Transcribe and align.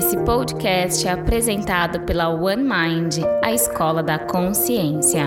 Esse 0.00 0.16
podcast 0.16 1.06
é 1.06 1.10
apresentado 1.10 2.00
pela 2.06 2.30
One 2.30 2.62
Mind, 2.62 3.18
a 3.42 3.52
escola 3.52 4.02
da 4.02 4.18
consciência. 4.18 5.26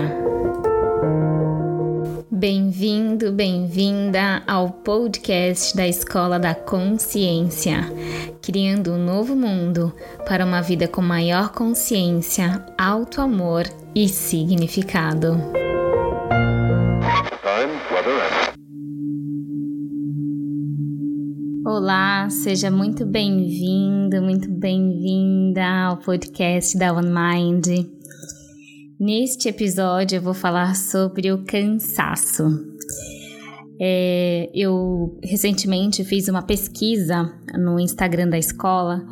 Bem-vindo, 2.28 3.30
bem-vinda 3.30 4.42
ao 4.48 4.70
podcast 4.70 5.76
da 5.76 5.86
Escola 5.86 6.40
da 6.40 6.56
Consciência, 6.56 7.88
criando 8.42 8.90
um 8.94 8.98
novo 8.98 9.36
mundo 9.36 9.94
para 10.26 10.44
uma 10.44 10.60
vida 10.60 10.88
com 10.88 11.00
maior 11.00 11.50
consciência, 11.50 12.66
alto 12.76 13.20
amor 13.20 13.62
e 13.94 14.08
significado. 14.08 15.63
Olá, 21.84 22.30
seja 22.30 22.70
muito 22.70 23.04
bem-vindo, 23.04 24.22
muito 24.22 24.50
bem-vinda 24.50 25.62
ao 25.62 25.98
podcast 25.98 26.78
da 26.78 26.94
One 26.94 27.10
Mind. 27.10 27.86
Neste 28.98 29.50
episódio 29.50 30.16
eu 30.16 30.22
vou 30.22 30.32
falar 30.32 30.76
sobre 30.76 31.30
o 31.30 31.44
cansaço. 31.44 32.42
É, 33.78 34.50
eu 34.54 35.20
recentemente 35.22 36.02
fiz 36.04 36.26
uma 36.26 36.40
pesquisa 36.40 37.30
no 37.52 37.78
Instagram 37.78 38.30
da 38.30 38.38
escola 38.38 39.04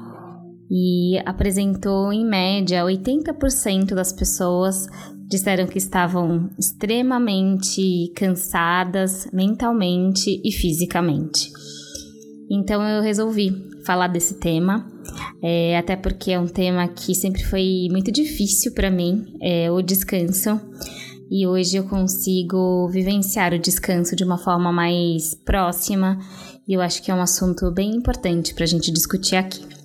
e 0.70 1.18
apresentou 1.26 2.10
em 2.10 2.24
média 2.24 2.84
80% 2.84 3.94
das 3.94 4.14
pessoas 4.14 4.86
disseram 5.28 5.66
que 5.66 5.76
estavam 5.76 6.48
extremamente 6.58 8.10
cansadas 8.16 9.28
mentalmente 9.30 10.40
e 10.42 10.50
fisicamente. 10.50 11.52
Então 12.54 12.86
eu 12.86 13.00
resolvi 13.00 13.70
falar 13.86 14.08
desse 14.08 14.34
tema, 14.34 14.86
é, 15.42 15.78
até 15.78 15.96
porque 15.96 16.32
é 16.32 16.38
um 16.38 16.46
tema 16.46 16.86
que 16.86 17.14
sempre 17.14 17.42
foi 17.44 17.88
muito 17.90 18.12
difícil 18.12 18.72
para 18.72 18.90
mim, 18.90 19.24
é, 19.40 19.70
o 19.70 19.80
descanso. 19.80 20.60
E 21.30 21.46
hoje 21.46 21.78
eu 21.78 21.84
consigo 21.84 22.90
vivenciar 22.90 23.54
o 23.54 23.58
descanso 23.58 24.14
de 24.14 24.22
uma 24.22 24.36
forma 24.36 24.70
mais 24.70 25.34
próxima, 25.34 26.18
e 26.68 26.74
eu 26.74 26.82
acho 26.82 27.02
que 27.02 27.10
é 27.10 27.14
um 27.14 27.22
assunto 27.22 27.70
bem 27.70 27.96
importante 27.96 28.52
para 28.52 28.64
a 28.64 28.68
gente 28.68 28.92
discutir 28.92 29.36
aqui. 29.36 29.81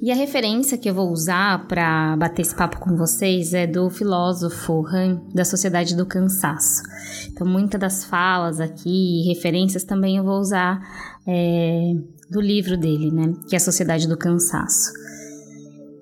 E 0.00 0.12
a 0.12 0.14
referência 0.14 0.76
que 0.76 0.88
eu 0.88 0.94
vou 0.94 1.10
usar 1.10 1.66
para 1.66 2.16
bater 2.16 2.42
esse 2.42 2.54
papo 2.54 2.78
com 2.78 2.94
vocês 2.96 3.54
é 3.54 3.66
do 3.66 3.88
filósofo 3.88 4.86
Han 4.86 5.22
da 5.34 5.44
Sociedade 5.44 5.96
do 5.96 6.04
Cansaço. 6.04 6.82
Então, 7.30 7.46
muitas 7.46 7.80
das 7.80 8.04
falas 8.04 8.60
aqui, 8.60 9.22
referências 9.26 9.84
também 9.84 10.18
eu 10.18 10.24
vou 10.24 10.38
usar 10.38 10.80
é, 11.26 11.94
do 12.30 12.40
livro 12.40 12.76
dele, 12.76 13.10
né? 13.10 13.34
Que 13.48 13.56
é 13.56 13.58
a 13.58 13.60
Sociedade 13.60 14.06
do 14.06 14.18
Cansaço. 14.18 14.92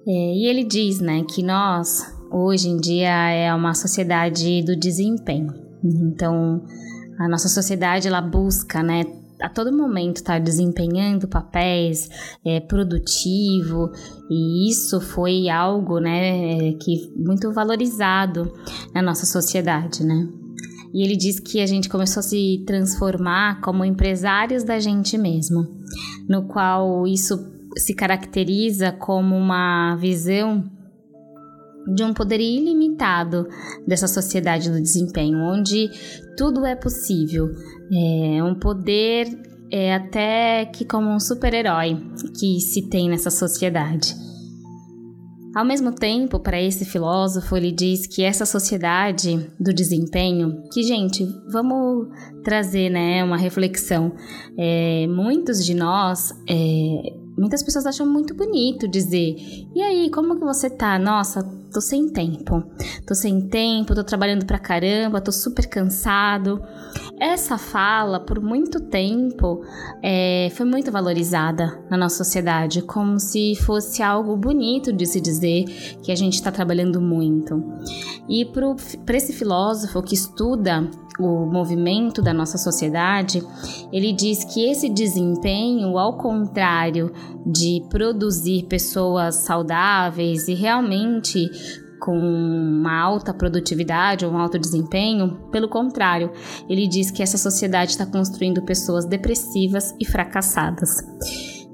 É, 0.07 0.11
e 0.11 0.47
ele 0.47 0.65
diz, 0.65 1.01
né, 1.01 1.25
que 1.25 1.43
nós 1.43 2.13
hoje 2.31 2.69
em 2.69 2.77
dia 2.77 3.31
é 3.31 3.55
uma 3.55 3.75
sociedade 3.75 4.63
do 4.63 4.77
desempenho. 4.77 5.55
Então, 5.83 6.63
a 7.19 7.29
nossa 7.29 7.49
sociedade 7.49 8.09
ela 8.09 8.21
busca, 8.21 8.83
né, 8.83 9.05
a 9.45 9.49
todo 9.51 9.71
momento 9.71 10.17
estar 10.17 10.35
tá 10.35 10.39
desempenhando 10.39 11.29
papéis 11.29 12.09
é, 12.43 12.61
produtivo 12.61 13.91
e 14.31 14.71
isso 14.71 15.01
foi 15.03 15.51
algo 15.51 15.99
né 15.99 16.73
que 16.81 17.13
muito 17.15 17.53
valorizado 17.53 18.51
na 18.95 19.03
nossa 19.03 19.27
sociedade 19.27 20.03
né? 20.03 20.29
E 20.95 21.05
ele 21.05 21.17
diz 21.17 21.41
que 21.41 21.61
a 21.61 21.67
gente 21.67 21.89
começou 21.89 22.21
a 22.21 22.23
se 22.23 22.63
transformar 22.67 23.61
como 23.61 23.85
empresários 23.85 24.65
da 24.65 24.79
gente 24.79 25.19
mesmo 25.19 25.67
no 26.27 26.47
qual 26.47 27.07
isso 27.07 27.37
se 27.77 27.93
caracteriza 27.93 28.93
como 28.93 29.37
uma 29.37 29.97
visão 29.97 30.65
de 31.95 32.03
um 32.05 32.15
poder 32.15 32.41
ilimitado 32.41 33.47
dessa 33.87 34.07
sociedade 34.07 34.71
do 34.71 34.81
desempenho, 34.81 35.39
onde 35.39 35.91
tudo 36.37 36.65
é 36.65 36.75
possível. 36.75 37.51
É 37.93 38.43
um 38.43 38.55
poder 38.55 39.29
é 39.71 39.95
até 39.95 40.67
que 40.67 40.85
como 40.85 41.11
um 41.11 41.19
super-herói 41.19 41.97
que 42.39 42.61
se 42.61 42.89
tem 42.89 43.09
nessa 43.09 43.31
sociedade. 43.31 44.15
Ao 45.55 45.65
mesmo 45.65 45.93
tempo, 45.93 46.41
para 46.41 46.61
esse 46.61 46.85
filósofo, 46.85 47.57
ele 47.57 47.71
diz 47.71 48.07
que 48.09 48.25
essa 48.25 48.45
sociedade 48.45 49.51
do 49.59 49.73
desempenho, 49.73 50.63
que 50.73 50.83
gente, 50.83 51.25
vamos 51.51 52.09
trazer, 52.43 52.91
né, 52.91 53.23
uma 53.23 53.37
reflexão. 53.37 54.13
É, 54.59 55.07
muitos 55.07 55.65
de 55.65 55.75
nós 55.75 56.33
é, 56.49 57.13
muitas 57.39 57.63
pessoas 57.63 57.87
acham 57.87 58.07
muito 58.07 58.35
bonito 58.35 58.89
dizer: 58.89 59.37
"E 59.75 59.81
aí, 59.81 60.11
como 60.11 60.37
que 60.37 60.45
você 60.45 60.69
tá? 60.69 60.99
Nossa, 60.99 61.43
tô 61.75 61.81
sem 61.81 62.09
tempo. 62.09 62.63
Tô 63.05 63.15
sem 63.15 63.41
tempo, 63.49 63.97
tô 63.97 64.05
trabalhando 64.05 64.47
pra 64.47 64.61
caramba, 64.61 65.21
tô 65.21 65.33
super 65.33 65.67
cansado". 65.67 66.63
Essa 67.21 67.59
fala, 67.59 68.21
por 68.21 68.41
muito 68.41 68.81
tempo, 68.81 69.63
é, 70.03 70.49
foi 70.55 70.65
muito 70.65 70.91
valorizada 70.93 71.83
na 71.91 71.97
nossa 71.97 72.23
sociedade, 72.25 72.83
como 72.83 73.19
se 73.19 73.55
fosse 73.57 74.03
algo 74.03 74.37
bonito 74.37 74.93
de 74.93 75.07
se 75.07 75.21
dizer 75.21 75.65
que 76.03 76.13
a 76.13 76.17
gente 76.17 76.35
está 76.35 76.51
trabalhando 76.53 77.01
muito. 77.01 77.63
E 78.29 78.45
para 78.45 79.17
esse 79.17 79.33
filósofo 79.33 80.03
que 80.03 80.15
estuda 80.15 80.89
o 81.19 81.47
movimento 81.47 82.21
da 82.21 82.33
nossa 82.33 82.59
sociedade, 82.59 83.43
ele 83.93 84.13
diz 84.13 84.45
que 84.45 84.69
esse 84.69 84.89
desempenho, 84.89 85.97
ao 85.97 86.19
contrário 86.19 87.13
de 87.47 87.85
produzir 87.89 88.65
pessoas 88.65 89.37
saudáveis 89.45 90.49
e 90.49 90.55
realmente 90.55 91.51
com 92.05 92.19
uma 92.19 93.01
alta 93.01 93.33
produtividade 93.33 94.27
ou 94.27 94.33
um 94.33 94.37
alto 94.37 94.59
desempenho, 94.59 95.39
pelo 95.51 95.71
contrário, 95.71 96.31
ele 96.69 96.87
diz 96.87 97.11
que 97.11 97.23
essa 97.23 97.39
sociedade 97.39 97.93
está 97.93 98.05
construindo 98.05 98.61
pessoas 98.61 99.07
depressivas 99.07 99.95
e 99.99 100.05
fracassadas 100.05 101.03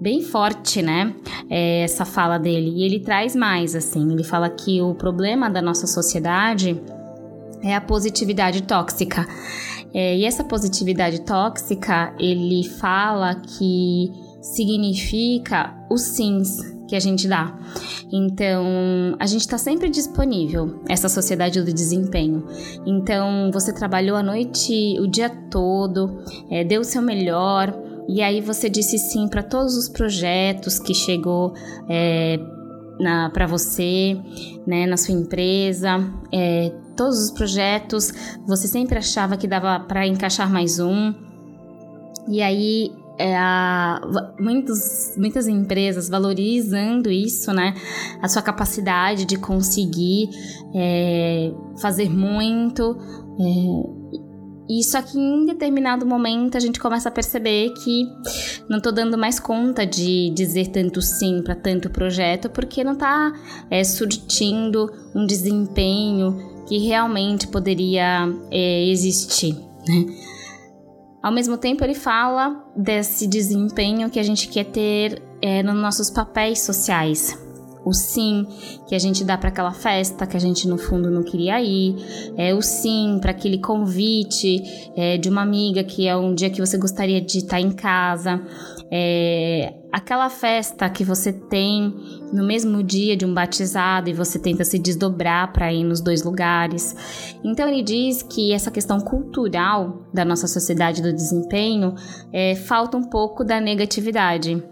bem 0.00 0.22
forte, 0.22 0.80
né? 0.80 1.14
É, 1.50 1.82
essa 1.82 2.06
fala 2.06 2.38
dele. 2.38 2.70
E 2.70 2.84
ele 2.84 3.00
traz 3.00 3.36
mais, 3.36 3.74
assim. 3.74 4.10
Ele 4.10 4.24
fala 4.24 4.48
que 4.48 4.80
o 4.80 4.94
problema 4.94 5.50
da 5.50 5.60
nossa 5.60 5.86
sociedade 5.86 6.80
é 7.62 7.74
a 7.74 7.82
positividade 7.82 8.62
tóxica. 8.62 9.28
É, 9.92 10.16
e 10.16 10.24
essa 10.24 10.42
positividade 10.42 11.20
tóxica, 11.20 12.14
ele 12.18 12.66
fala 12.78 13.34
que 13.34 14.10
significa 14.40 15.74
os 15.90 16.00
sims 16.00 16.79
que 16.90 16.96
a 16.96 17.00
gente 17.00 17.28
dá. 17.28 17.56
Então, 18.12 18.66
a 19.20 19.24
gente 19.24 19.42
está 19.42 19.56
sempre 19.56 19.88
disponível, 19.88 20.82
essa 20.88 21.08
sociedade 21.08 21.62
do 21.62 21.72
desempenho. 21.72 22.44
Então, 22.84 23.48
você 23.52 23.72
trabalhou 23.72 24.16
a 24.16 24.22
noite, 24.24 24.98
o 24.98 25.06
dia 25.06 25.30
todo, 25.48 26.20
é, 26.50 26.64
deu 26.64 26.80
o 26.80 26.84
seu 26.84 27.00
melhor, 27.00 27.72
e 28.08 28.20
aí 28.20 28.40
você 28.40 28.68
disse 28.68 28.98
sim 28.98 29.28
para 29.28 29.40
todos 29.40 29.76
os 29.76 29.88
projetos 29.88 30.80
que 30.80 30.92
chegou. 30.92 31.54
É, 31.88 32.40
para 33.32 33.46
você, 33.46 34.14
né, 34.66 34.84
na 34.84 34.98
sua 34.98 35.14
empresa, 35.14 36.12
é, 36.30 36.70
todos 36.94 37.18
os 37.18 37.30
projetos, 37.30 38.12
você 38.46 38.68
sempre 38.68 38.98
achava 38.98 39.38
que 39.38 39.46
dava 39.46 39.80
para 39.80 40.06
encaixar 40.06 40.50
mais 40.52 40.78
um. 40.80 41.14
E 42.28 42.42
aí 42.42 42.92
é, 43.20 43.36
a, 43.36 44.00
muitos, 44.40 45.14
muitas 45.18 45.46
empresas 45.46 46.08
valorizando 46.08 47.10
isso, 47.10 47.52
né? 47.52 47.74
A 48.22 48.28
sua 48.28 48.40
capacidade 48.40 49.26
de 49.26 49.36
conseguir 49.36 50.30
é, 50.74 51.52
fazer 51.78 52.08
muito. 52.08 52.96
É, 53.38 54.20
e 54.70 54.82
só 54.84 55.02
que 55.02 55.18
em 55.18 55.44
determinado 55.44 56.06
momento 56.06 56.56
a 56.56 56.60
gente 56.60 56.80
começa 56.80 57.10
a 57.10 57.12
perceber 57.12 57.74
que 57.84 58.04
não 58.70 58.80
tô 58.80 58.90
dando 58.90 59.18
mais 59.18 59.38
conta 59.38 59.84
de 59.84 60.30
dizer 60.30 60.68
tanto 60.68 61.02
sim 61.02 61.42
para 61.42 61.54
tanto 61.54 61.90
projeto, 61.90 62.48
porque 62.48 62.82
não 62.82 62.94
tá 62.94 63.32
é, 63.70 63.84
surtindo 63.84 64.90
um 65.14 65.26
desempenho 65.26 66.64
que 66.66 66.78
realmente 66.78 67.48
poderia 67.48 68.32
é, 68.50 68.88
existir, 68.88 69.56
né? 69.86 70.29
Ao 71.22 71.30
mesmo 71.30 71.58
tempo, 71.58 71.84
ele 71.84 71.94
fala 71.94 72.64
desse 72.74 73.26
desempenho 73.26 74.08
que 74.08 74.18
a 74.18 74.22
gente 74.22 74.48
quer 74.48 74.64
ter 74.64 75.22
é, 75.42 75.62
nos 75.62 75.74
nossos 75.74 76.10
papéis 76.10 76.60
sociais, 76.62 77.38
o 77.84 77.92
sim 77.92 78.46
que 78.86 78.94
a 78.94 78.98
gente 78.98 79.24
dá 79.24 79.36
para 79.36 79.48
aquela 79.48 79.72
festa 79.72 80.26
que 80.26 80.36
a 80.36 80.40
gente 80.40 80.68
no 80.68 80.76
fundo 80.78 81.10
não 81.10 81.22
queria 81.22 81.60
ir, 81.60 81.96
é 82.36 82.54
o 82.54 82.62
sim 82.62 83.18
para 83.20 83.30
aquele 83.30 83.58
convite 83.58 84.62
é, 84.96 85.16
de 85.18 85.28
uma 85.28 85.42
amiga 85.42 85.82
que 85.84 86.06
é 86.06 86.16
um 86.16 86.34
dia 86.34 86.50
que 86.50 86.60
você 86.60 86.76
gostaria 86.76 87.20
de 87.20 87.38
estar 87.38 87.60
em 87.60 87.70
casa, 87.70 88.40
é, 88.90 89.74
aquela 89.92 90.30
festa 90.30 90.88
que 90.88 91.04
você 91.04 91.32
tem 91.32 91.94
no 92.32 92.44
mesmo 92.46 92.82
dia 92.82 93.16
de 93.16 93.24
um 93.24 93.34
batizado 93.34 94.08
e 94.08 94.12
você 94.12 94.38
tenta 94.38 94.64
se 94.64 94.78
desdobrar 94.78 95.52
para 95.52 95.72
ir 95.72 95.84
nos 95.84 96.00
dois 96.00 96.22
lugares. 96.22 96.94
Então 97.44 97.68
ele 97.68 97.82
diz 97.82 98.22
que 98.22 98.52
essa 98.52 98.70
questão 98.70 99.00
cultural 99.00 100.04
da 100.12 100.24
nossa 100.24 100.46
sociedade 100.46 101.02
do 101.02 101.12
desempenho 101.12 101.94
é, 102.32 102.54
falta 102.54 102.96
um 102.96 103.04
pouco 103.04 103.44
da 103.44 103.60
negatividade 103.60 104.62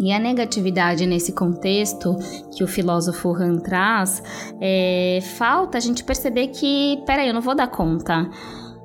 E 0.00 0.12
a 0.12 0.18
negatividade 0.18 1.06
nesse 1.06 1.32
contexto 1.32 2.16
que 2.56 2.64
o 2.64 2.66
filósofo 2.66 3.32
Han 3.34 3.58
traz, 3.58 4.22
é, 4.60 5.20
falta 5.36 5.78
a 5.78 5.80
gente 5.80 6.02
perceber 6.02 6.48
que, 6.48 7.00
peraí, 7.06 7.28
eu 7.28 7.34
não 7.34 7.40
vou 7.40 7.54
dar 7.54 7.68
conta. 7.68 8.28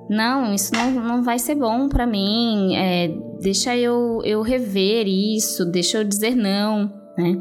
Não, 0.10 0.54
isso 0.54 0.74
não, 0.74 0.92
não 0.92 1.24
vai 1.24 1.38
ser 1.38 1.56
bom 1.56 1.90
para 1.90 2.08
mim. 2.08 2.76
É, 2.76 3.14
deixa 3.42 3.76
eu, 3.76 4.22
eu 4.24 4.42
rever 4.42 5.08
isso, 5.08 5.66
deixa 5.66 5.98
eu 5.98 6.04
dizer 6.04 6.36
não, 6.36 6.92
né? 7.18 7.40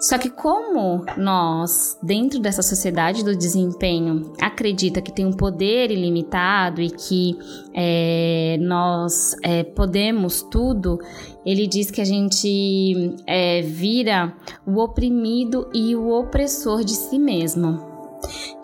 Só 0.00 0.16
que 0.16 0.30
como 0.30 1.04
nós, 1.18 1.98
dentro 2.02 2.40
dessa 2.40 2.62
sociedade 2.62 3.22
do 3.22 3.36
desempenho, 3.36 4.32
acredita 4.40 5.02
que 5.02 5.12
tem 5.12 5.26
um 5.26 5.32
poder 5.32 5.90
ilimitado 5.90 6.80
e 6.80 6.88
que 6.88 7.36
é, 7.74 8.56
nós 8.62 9.36
é, 9.42 9.62
podemos 9.62 10.40
tudo, 10.40 10.98
ele 11.44 11.66
diz 11.66 11.90
que 11.90 12.00
a 12.00 12.04
gente 12.04 13.14
é, 13.26 13.60
vira 13.60 14.34
o 14.66 14.80
oprimido 14.80 15.68
e 15.74 15.94
o 15.94 16.08
opressor 16.08 16.82
de 16.82 16.92
si 16.92 17.18
mesmo. 17.18 17.89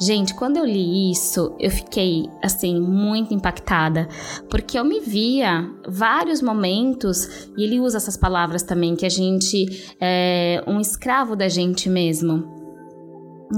Gente, 0.00 0.35
quando 0.35 0.56
eu 0.56 0.64
li 0.64 1.11
isso, 1.11 1.55
eu 1.58 1.70
fiquei 1.70 2.29
assim 2.43 2.81
muito 2.81 3.32
impactada, 3.32 4.08
porque 4.50 4.79
eu 4.79 4.85
me 4.85 5.00
via 5.00 5.69
vários 5.88 6.43
momentos 6.43 7.49
e 7.56 7.64
ele 7.64 7.81
usa 7.81 7.97
essas 7.97 8.17
palavras 8.17 8.62
também 8.62 8.94
que 8.94 9.06
a 9.06 9.11
gente 9.11 9.94
é 10.00 10.62
um 10.67 10.81
escravo 10.81 11.35
da 11.35 11.49
gente 11.49 11.88
mesmo 11.88 12.56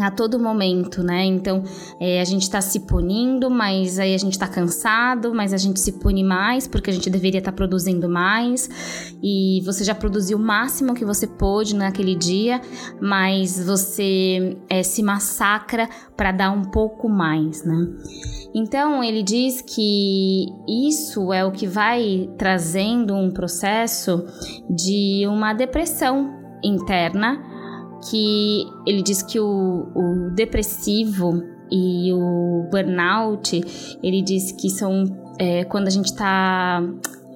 a 0.01 0.11
todo 0.11 0.39
momento, 0.39 1.03
né? 1.03 1.25
Então 1.25 1.63
é, 1.99 2.21
a 2.21 2.25
gente 2.25 2.43
está 2.43 2.61
se 2.61 2.81
punindo, 2.81 3.49
mas 3.49 3.99
aí 3.99 4.15
a 4.15 4.19
gente 4.19 4.35
está 4.35 4.47
cansado, 4.47 5.35
mas 5.35 5.53
a 5.53 5.57
gente 5.57 5.81
se 5.81 5.93
pune 5.93 6.23
mais 6.23 6.69
porque 6.69 6.91
a 6.91 6.93
gente 6.93 7.09
deveria 7.09 7.39
estar 7.39 7.53
tá 7.53 7.57
produzindo 7.57 8.09
mais 8.09 8.69
e 9.23 9.63
você 9.65 9.85
já 9.85 9.95
produziu 9.95 10.37
o 10.37 10.41
máximo 10.41 10.95
que 10.95 11.05
você 11.05 11.27
pôde 11.27 11.75
naquele 11.75 12.15
dia, 12.15 12.61
mas 13.01 13.65
você 13.65 14.59
é, 14.69 14.83
se 14.83 15.03
massacra 15.03 15.89
para 16.17 16.33
dar 16.33 16.51
um 16.51 16.65
pouco 16.65 17.09
mais, 17.09 17.65
né? 17.65 17.89
Então 18.55 19.03
ele 19.03 19.23
diz 19.23 19.63
que 19.63 20.47
isso 20.69 21.33
é 21.33 21.45
o 21.45 21.53
que 21.53 21.67
vai 21.67 22.29
trazendo 22.37 23.15
um 23.15 23.31
processo 23.31 24.25
de 24.69 25.27
uma 25.27 25.55
depressão 25.55 26.37
interna 26.63 27.58
que 28.11 28.65
ele 28.87 29.03
diz 29.03 29.23
que 29.23 29.39
o, 29.39 29.89
o 29.95 30.31
depressivo 30.35 31.43
e 31.71 32.13
o 32.13 32.67
burnout, 32.71 33.61
ele 34.03 34.23
diz 34.23 34.53
que 34.53 34.71
são 34.71 35.05
é, 35.39 35.65
quando 35.65 35.87
a 35.87 35.91
gente 35.91 36.07
está 36.07 36.83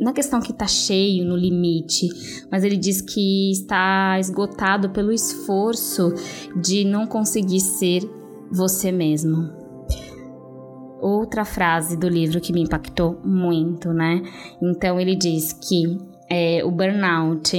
na 0.00 0.12
questão 0.12 0.41
que 0.41 0.50
está 0.50 0.67
cheio, 0.67 1.25
no 1.25 1.37
limite, 1.37 2.09
mas 2.50 2.64
ele 2.64 2.76
diz 2.76 3.00
que 3.00 3.53
está 3.53 4.19
esgotado 4.19 4.91
pelo 4.91 5.12
esforço 5.12 6.12
de 6.61 6.85
não 6.85 7.06
conseguir 7.06 7.61
ser 7.61 8.03
você 8.50 8.91
mesmo. 8.91 9.50
Outra 11.00 11.44
frase 11.44 11.97
do 11.97 12.09
livro 12.09 12.41
que 12.41 12.53
me 12.53 12.62
impactou 12.62 13.20
muito, 13.25 13.93
né? 13.93 14.23
Então 14.61 15.00
ele 15.00 15.14
diz 15.14 15.53
que 15.53 15.99
é, 16.29 16.64
o 16.64 16.70
burnout 16.70 17.56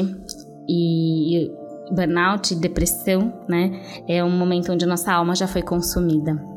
e 0.68 1.52
burnout, 1.91 2.56
depressão, 2.56 3.33
né? 3.47 3.81
É 4.07 4.24
um 4.24 4.31
momento 4.31 4.71
onde 4.71 4.85
a 4.85 4.88
nossa 4.88 5.13
alma 5.13 5.35
já 5.35 5.47
foi 5.47 5.62
consumida. 5.62 6.53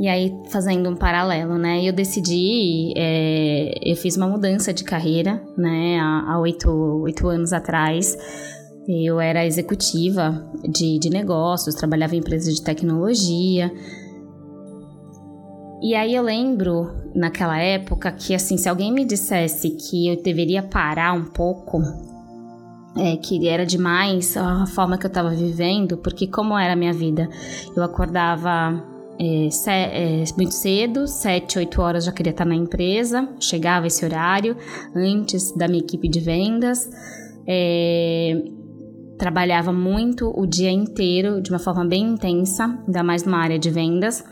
E 0.00 0.08
aí, 0.08 0.36
fazendo 0.48 0.88
um 0.88 0.96
paralelo, 0.96 1.58
né? 1.58 1.84
Eu 1.84 1.92
decidi, 1.92 2.92
é, 2.96 3.72
eu 3.82 3.94
fiz 3.94 4.16
uma 4.16 4.26
mudança 4.26 4.72
de 4.72 4.84
carreira, 4.84 5.42
né? 5.56 6.00
Há 6.00 6.38
oito, 6.40 7.28
anos 7.28 7.52
atrás. 7.52 8.16
Eu 8.88 9.20
era 9.20 9.46
executiva 9.46 10.44
de, 10.68 10.98
de 10.98 11.08
negócios, 11.08 11.74
trabalhava 11.74 12.16
em 12.16 12.18
empresas 12.18 12.52
de 12.52 12.62
tecnologia. 12.62 13.70
E 15.80 15.94
aí 15.94 16.14
eu 16.14 16.22
lembro, 16.22 16.90
naquela 17.14 17.58
época, 17.60 18.10
que 18.10 18.34
assim, 18.34 18.56
se 18.56 18.68
alguém 18.68 18.92
me 18.92 19.04
dissesse 19.04 19.70
que 19.70 20.08
eu 20.08 20.22
deveria 20.22 20.62
parar 20.62 21.12
um 21.12 21.26
pouco 21.26 21.80
é, 22.96 23.16
que 23.16 23.48
era 23.48 23.64
demais 23.64 24.36
a 24.36 24.66
forma 24.66 24.98
que 24.98 25.06
eu 25.06 25.08
estava 25.08 25.30
vivendo, 25.30 25.96
porque 25.96 26.26
como 26.26 26.58
era 26.58 26.74
a 26.74 26.76
minha 26.76 26.92
vida? 26.92 27.28
Eu 27.74 27.82
acordava 27.82 28.82
é, 29.18 29.50
se, 29.50 29.70
é, 29.70 30.24
muito 30.36 30.52
cedo, 30.52 31.06
7, 31.06 31.58
8 31.58 31.82
horas 31.82 32.04
já 32.04 32.12
queria 32.12 32.32
estar 32.32 32.44
na 32.44 32.54
empresa, 32.54 33.28
chegava 33.40 33.86
esse 33.86 34.04
horário, 34.04 34.56
antes 34.94 35.52
da 35.52 35.68
minha 35.68 35.80
equipe 35.80 36.08
de 36.08 36.20
vendas, 36.20 36.90
é, 37.46 38.42
trabalhava 39.18 39.72
muito 39.72 40.32
o 40.36 40.46
dia 40.46 40.70
inteiro, 40.70 41.40
de 41.40 41.50
uma 41.50 41.58
forma 41.58 41.84
bem 41.84 42.02
intensa, 42.02 42.78
ainda 42.86 43.02
mais 43.02 43.24
numa 43.24 43.38
área 43.38 43.58
de 43.58 43.70
vendas. 43.70 44.24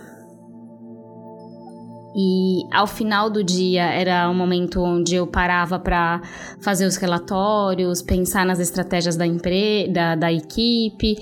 E 2.14 2.66
ao 2.72 2.86
final 2.86 3.30
do 3.30 3.44
dia 3.44 3.84
era 3.84 4.28
um 4.28 4.34
momento 4.34 4.82
onde 4.82 5.14
eu 5.14 5.26
parava 5.26 5.78
para 5.78 6.20
fazer 6.60 6.84
os 6.86 6.96
relatórios, 6.96 8.02
pensar 8.02 8.44
nas 8.44 8.58
estratégias 8.58 9.16
da, 9.16 9.26
empre 9.26 9.88
da, 9.88 10.16
da 10.16 10.32
equipe. 10.32 11.16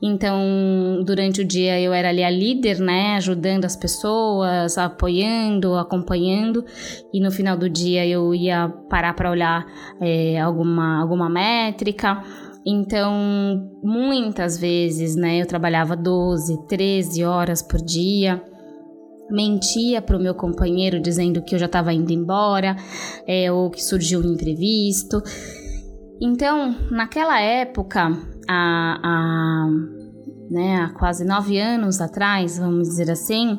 Então, 0.00 1.02
durante 1.04 1.40
o 1.40 1.44
dia 1.44 1.80
eu 1.80 1.92
era 1.92 2.10
ali 2.10 2.22
a 2.22 2.30
líder, 2.30 2.78
né, 2.78 3.16
ajudando 3.16 3.64
as 3.64 3.74
pessoas, 3.74 4.78
apoiando, 4.78 5.74
acompanhando, 5.74 6.64
e 7.12 7.20
no 7.20 7.32
final 7.32 7.56
do 7.56 7.68
dia 7.68 8.06
eu 8.06 8.32
ia 8.32 8.68
parar 8.88 9.14
para 9.14 9.28
olhar 9.28 9.66
é, 10.00 10.38
alguma, 10.40 11.00
alguma 11.00 11.28
métrica. 11.28 12.22
Então, 12.64 13.68
muitas 13.82 14.56
vezes, 14.56 15.16
né, 15.16 15.40
eu 15.40 15.46
trabalhava 15.46 15.96
12, 15.96 16.68
13 16.68 17.24
horas 17.24 17.60
por 17.60 17.80
dia 17.80 18.40
mentia 19.30 20.00
para 20.00 20.16
o 20.16 20.20
meu 20.20 20.34
companheiro 20.34 21.00
dizendo 21.00 21.42
que 21.42 21.54
eu 21.54 21.58
já 21.58 21.66
estava 21.66 21.92
indo 21.92 22.12
embora 22.12 22.76
é, 23.26 23.50
ou 23.52 23.70
que 23.70 23.82
surgiu 23.82 24.20
um 24.20 24.32
imprevisto. 24.32 25.22
Então, 26.20 26.74
naquela 26.90 27.40
época, 27.40 28.10
há, 28.48 29.00
há, 29.02 29.68
né, 30.50 30.76
há 30.76 30.88
quase 30.98 31.24
nove 31.24 31.58
anos 31.60 32.00
atrás, 32.00 32.58
vamos 32.58 32.88
dizer 32.88 33.10
assim, 33.10 33.58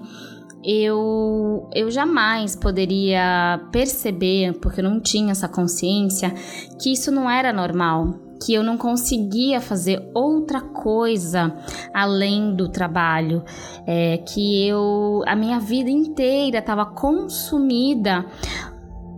eu, 0.63 1.69
eu 1.73 1.89
jamais 1.89 2.55
poderia 2.55 3.61
perceber, 3.71 4.59
porque 4.59 4.81
eu 4.81 4.83
não 4.83 4.99
tinha 4.99 5.31
essa 5.31 5.47
consciência, 5.47 6.33
que 6.81 6.91
isso 6.91 7.11
não 7.11 7.29
era 7.29 7.53
normal, 7.53 8.28
que 8.41 8.53
eu 8.53 8.63
não 8.63 8.77
conseguia 8.77 9.59
fazer 9.59 10.09
outra 10.13 10.61
coisa 10.61 11.55
além 11.93 12.55
do 12.55 12.69
trabalho, 12.69 13.43
é, 13.85 14.17
que 14.17 14.67
eu 14.67 15.23
a 15.27 15.35
minha 15.35 15.59
vida 15.59 15.89
inteira 15.89 16.59
estava 16.59 16.85
consumida 16.85 18.25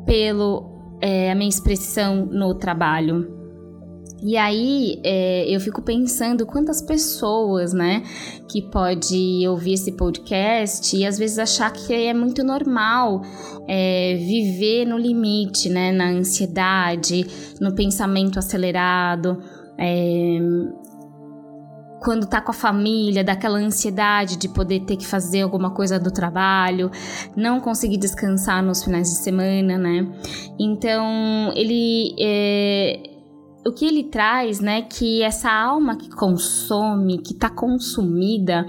pelo 0.05 0.97
é, 1.01 1.31
a 1.31 1.35
minha 1.35 1.49
expressão 1.49 2.25
no 2.25 2.53
trabalho. 2.55 3.40
E 4.21 4.37
aí 4.37 4.99
é, 5.03 5.45
eu 5.49 5.59
fico 5.59 5.81
pensando 5.81 6.45
quantas 6.45 6.81
pessoas, 6.81 7.73
né, 7.73 8.03
que 8.47 8.61
pode 8.61 9.47
ouvir 9.47 9.73
esse 9.73 9.93
podcast 9.93 10.95
e 10.95 11.05
às 11.05 11.17
vezes 11.17 11.39
achar 11.39 11.71
que 11.71 11.93
é 11.93 12.13
muito 12.13 12.43
normal 12.43 13.23
é, 13.67 14.15
viver 14.15 14.85
no 14.85 14.97
limite, 14.97 15.69
né, 15.69 15.91
na 15.91 16.09
ansiedade, 16.09 17.25
no 17.59 17.73
pensamento 17.73 18.37
acelerado. 18.37 19.41
É, 19.77 20.39
quando 22.01 22.25
tá 22.25 22.41
com 22.41 22.49
a 22.49 22.53
família, 22.53 23.23
daquela 23.23 23.59
ansiedade 23.59 24.35
de 24.35 24.49
poder 24.49 24.81
ter 24.81 24.97
que 24.97 25.05
fazer 25.05 25.41
alguma 25.41 25.69
coisa 25.69 25.99
do 25.99 26.09
trabalho, 26.09 26.89
não 27.35 27.59
conseguir 27.59 27.97
descansar 27.97 28.63
nos 28.63 28.83
finais 28.83 29.07
de 29.07 29.17
semana, 29.17 29.77
né? 29.77 30.11
Então, 30.59 31.53
ele 31.55 32.15
é, 32.19 33.10
o 33.65 33.71
que 33.71 33.85
ele 33.85 34.03
traz, 34.03 34.59
né, 34.59 34.81
que 34.81 35.21
essa 35.21 35.51
alma 35.51 35.95
que 35.95 36.09
consome, 36.09 37.19
que 37.19 37.33
está 37.33 37.49
consumida, 37.49 38.65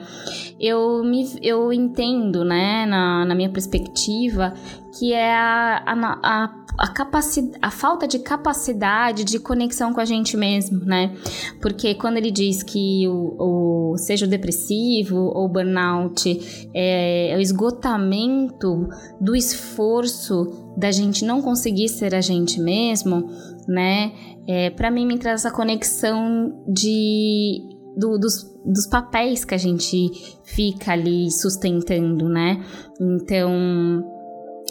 eu, 0.60 1.02
me, 1.02 1.38
eu 1.40 1.72
entendo, 1.72 2.44
né, 2.44 2.84
na, 2.86 3.24
na 3.24 3.34
minha 3.34 3.50
perspectiva, 3.50 4.52
que 4.98 5.12
é 5.14 5.34
a, 5.34 5.82
a, 5.86 6.18
a, 6.22 6.54
a, 6.78 6.88
capacidade, 6.88 7.58
a 7.62 7.70
falta 7.70 8.06
de 8.06 8.18
capacidade 8.18 9.24
de 9.24 9.38
conexão 9.38 9.94
com 9.94 10.00
a 10.00 10.04
gente 10.04 10.36
mesmo, 10.36 10.84
né? 10.84 11.16
Porque 11.62 11.94
quando 11.94 12.18
ele 12.18 12.30
diz 12.30 12.62
que 12.62 13.08
o, 13.08 13.92
o 13.92 13.96
seja 13.96 14.26
o 14.26 14.28
depressivo 14.28 15.16
ou 15.16 15.48
burnout 15.48 16.68
é, 16.74 17.30
é 17.30 17.36
o 17.36 17.40
esgotamento 17.40 18.86
do 19.18 19.34
esforço 19.34 20.62
da 20.76 20.90
gente 20.90 21.24
não 21.24 21.40
conseguir 21.40 21.88
ser 21.88 22.14
a 22.14 22.20
gente 22.20 22.60
mesmo, 22.60 23.30
né? 23.66 24.12
É, 24.46 24.70
para 24.70 24.90
mim 24.90 25.06
me 25.06 25.18
traz 25.18 25.40
essa 25.40 25.54
conexão 25.54 26.64
de 26.66 27.62
do, 27.96 28.18
dos, 28.18 28.44
dos 28.64 28.86
papéis 28.86 29.44
que 29.44 29.54
a 29.54 29.58
gente 29.58 30.10
fica 30.44 30.92
ali 30.92 31.30
sustentando, 31.30 32.28
né? 32.28 32.64
Então 33.00 34.04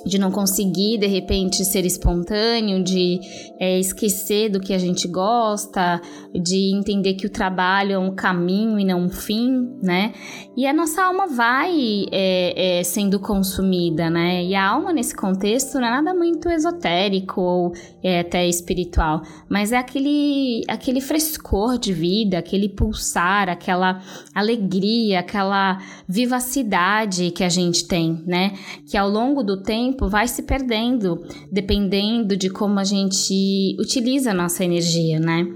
de 0.05 0.17
não 0.17 0.31
conseguir 0.31 0.97
de 0.97 1.07
repente 1.07 1.63
ser 1.63 1.85
espontâneo, 1.85 2.83
de 2.83 3.19
é, 3.59 3.79
esquecer 3.79 4.49
do 4.49 4.59
que 4.59 4.73
a 4.73 4.77
gente 4.77 5.07
gosta, 5.07 6.01
de 6.33 6.75
entender 6.75 7.13
que 7.15 7.25
o 7.25 7.29
trabalho 7.29 7.93
é 7.93 7.97
um 7.97 8.13
caminho 8.13 8.79
e 8.79 8.85
não 8.85 9.01
um 9.01 9.09
fim, 9.09 9.69
né? 9.81 10.13
E 10.55 10.65
a 10.65 10.73
nossa 10.73 11.03
alma 11.03 11.27
vai 11.27 12.05
é, 12.11 12.79
é, 12.79 12.83
sendo 12.83 13.19
consumida, 13.19 14.09
né? 14.09 14.43
E 14.43 14.55
a 14.55 14.67
alma 14.67 14.91
nesse 14.93 15.15
contexto 15.15 15.79
não 15.79 15.87
é 15.87 15.91
nada 15.91 16.13
muito 16.13 16.49
esotérico 16.49 17.41
ou 17.41 17.73
é, 18.03 18.19
até 18.19 18.47
espiritual, 18.47 19.21
mas 19.49 19.71
é 19.71 19.77
aquele, 19.77 20.63
aquele 20.67 21.01
frescor 21.01 21.77
de 21.77 21.93
vida, 21.93 22.37
aquele 22.37 22.69
pulsar, 22.69 23.49
aquela 23.49 24.01
alegria, 24.33 25.19
aquela 25.19 25.79
vivacidade 26.07 27.31
que 27.31 27.43
a 27.43 27.49
gente 27.49 27.87
tem, 27.87 28.23
né? 28.25 28.53
Que 28.89 28.97
ao 28.97 29.09
longo 29.09 29.43
do 29.43 29.61
tempo 29.61 29.90
vai 30.09 30.27
se 30.27 30.43
perdendo, 30.43 31.23
dependendo 31.51 32.35
de 32.35 32.49
como 32.49 32.79
a 32.79 32.83
gente 32.83 33.75
utiliza 33.79 34.31
a 34.31 34.33
nossa 34.33 34.63
energia, 34.63 35.19
né? 35.19 35.47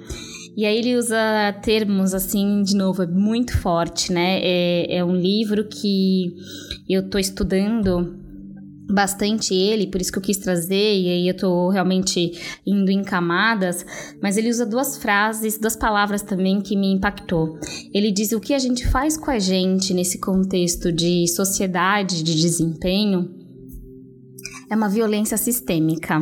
E 0.57 0.65
aí 0.65 0.77
ele 0.77 0.95
usa 0.95 1.17
termos 1.61 2.13
assim, 2.13 2.63
de 2.63 2.77
novo, 2.77 3.03
é 3.03 3.07
muito 3.07 3.57
forte, 3.57 4.13
né? 4.13 4.39
É, 4.41 4.97
é 4.97 5.03
um 5.03 5.15
livro 5.15 5.67
que 5.67 6.33
eu 6.87 7.09
tô 7.09 7.19
estudando 7.19 8.23
bastante 8.89 9.53
ele, 9.53 9.87
por 9.87 9.99
isso 9.99 10.11
que 10.11 10.17
eu 10.17 10.23
quis 10.23 10.37
trazer, 10.37 10.95
e 10.95 11.09
aí 11.09 11.27
eu 11.27 11.35
tô 11.35 11.69
realmente 11.69 12.31
indo 12.65 12.91
em 12.91 13.03
camadas, 13.03 13.85
mas 14.21 14.37
ele 14.37 14.49
usa 14.49 14.65
duas 14.65 14.97
frases, 14.97 15.57
duas 15.57 15.75
palavras 15.75 16.21
também 16.21 16.61
que 16.61 16.77
me 16.77 16.93
impactou. 16.93 17.59
Ele 17.93 18.11
diz 18.11 18.31
o 18.31 18.39
que 18.39 18.53
a 18.53 18.59
gente 18.59 18.87
faz 18.87 19.17
com 19.17 19.31
a 19.31 19.39
gente 19.39 19.93
nesse 19.93 20.19
contexto 20.19 20.91
de 20.91 21.27
sociedade 21.27 22.23
de 22.23 22.35
desempenho 22.35 23.44
é 24.69 24.75
uma 24.75 24.89
violência 24.89 25.37
sistêmica. 25.37 26.19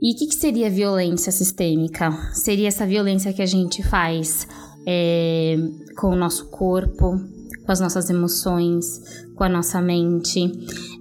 E 0.00 0.12
o 0.12 0.16
que, 0.18 0.26
que, 0.26 0.34
seria 0.34 0.70
violência 0.70 1.32
sistêmica? 1.32 2.12
Seria 2.32 2.68
essa 2.68 2.86
violência 2.86 3.32
que 3.32 3.42
a 3.42 3.46
gente 3.46 3.82
faz 3.82 4.46
é, 4.86 5.56
com 5.96 6.08
o 6.08 6.16
nosso 6.16 6.50
corpo, 6.50 7.18
com 7.64 7.72
as 7.72 7.80
nossas 7.80 8.10
emoções, 8.10 9.00
com 9.34 9.44
a 9.44 9.48
nossa 9.48 9.80
mente. 9.80 10.52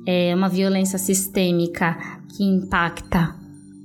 É 0.08 0.34
uma 0.34 0.48
violência 0.48 0.98
sistêmica 0.98 1.98
que 2.30 2.44
impacta 2.44 3.36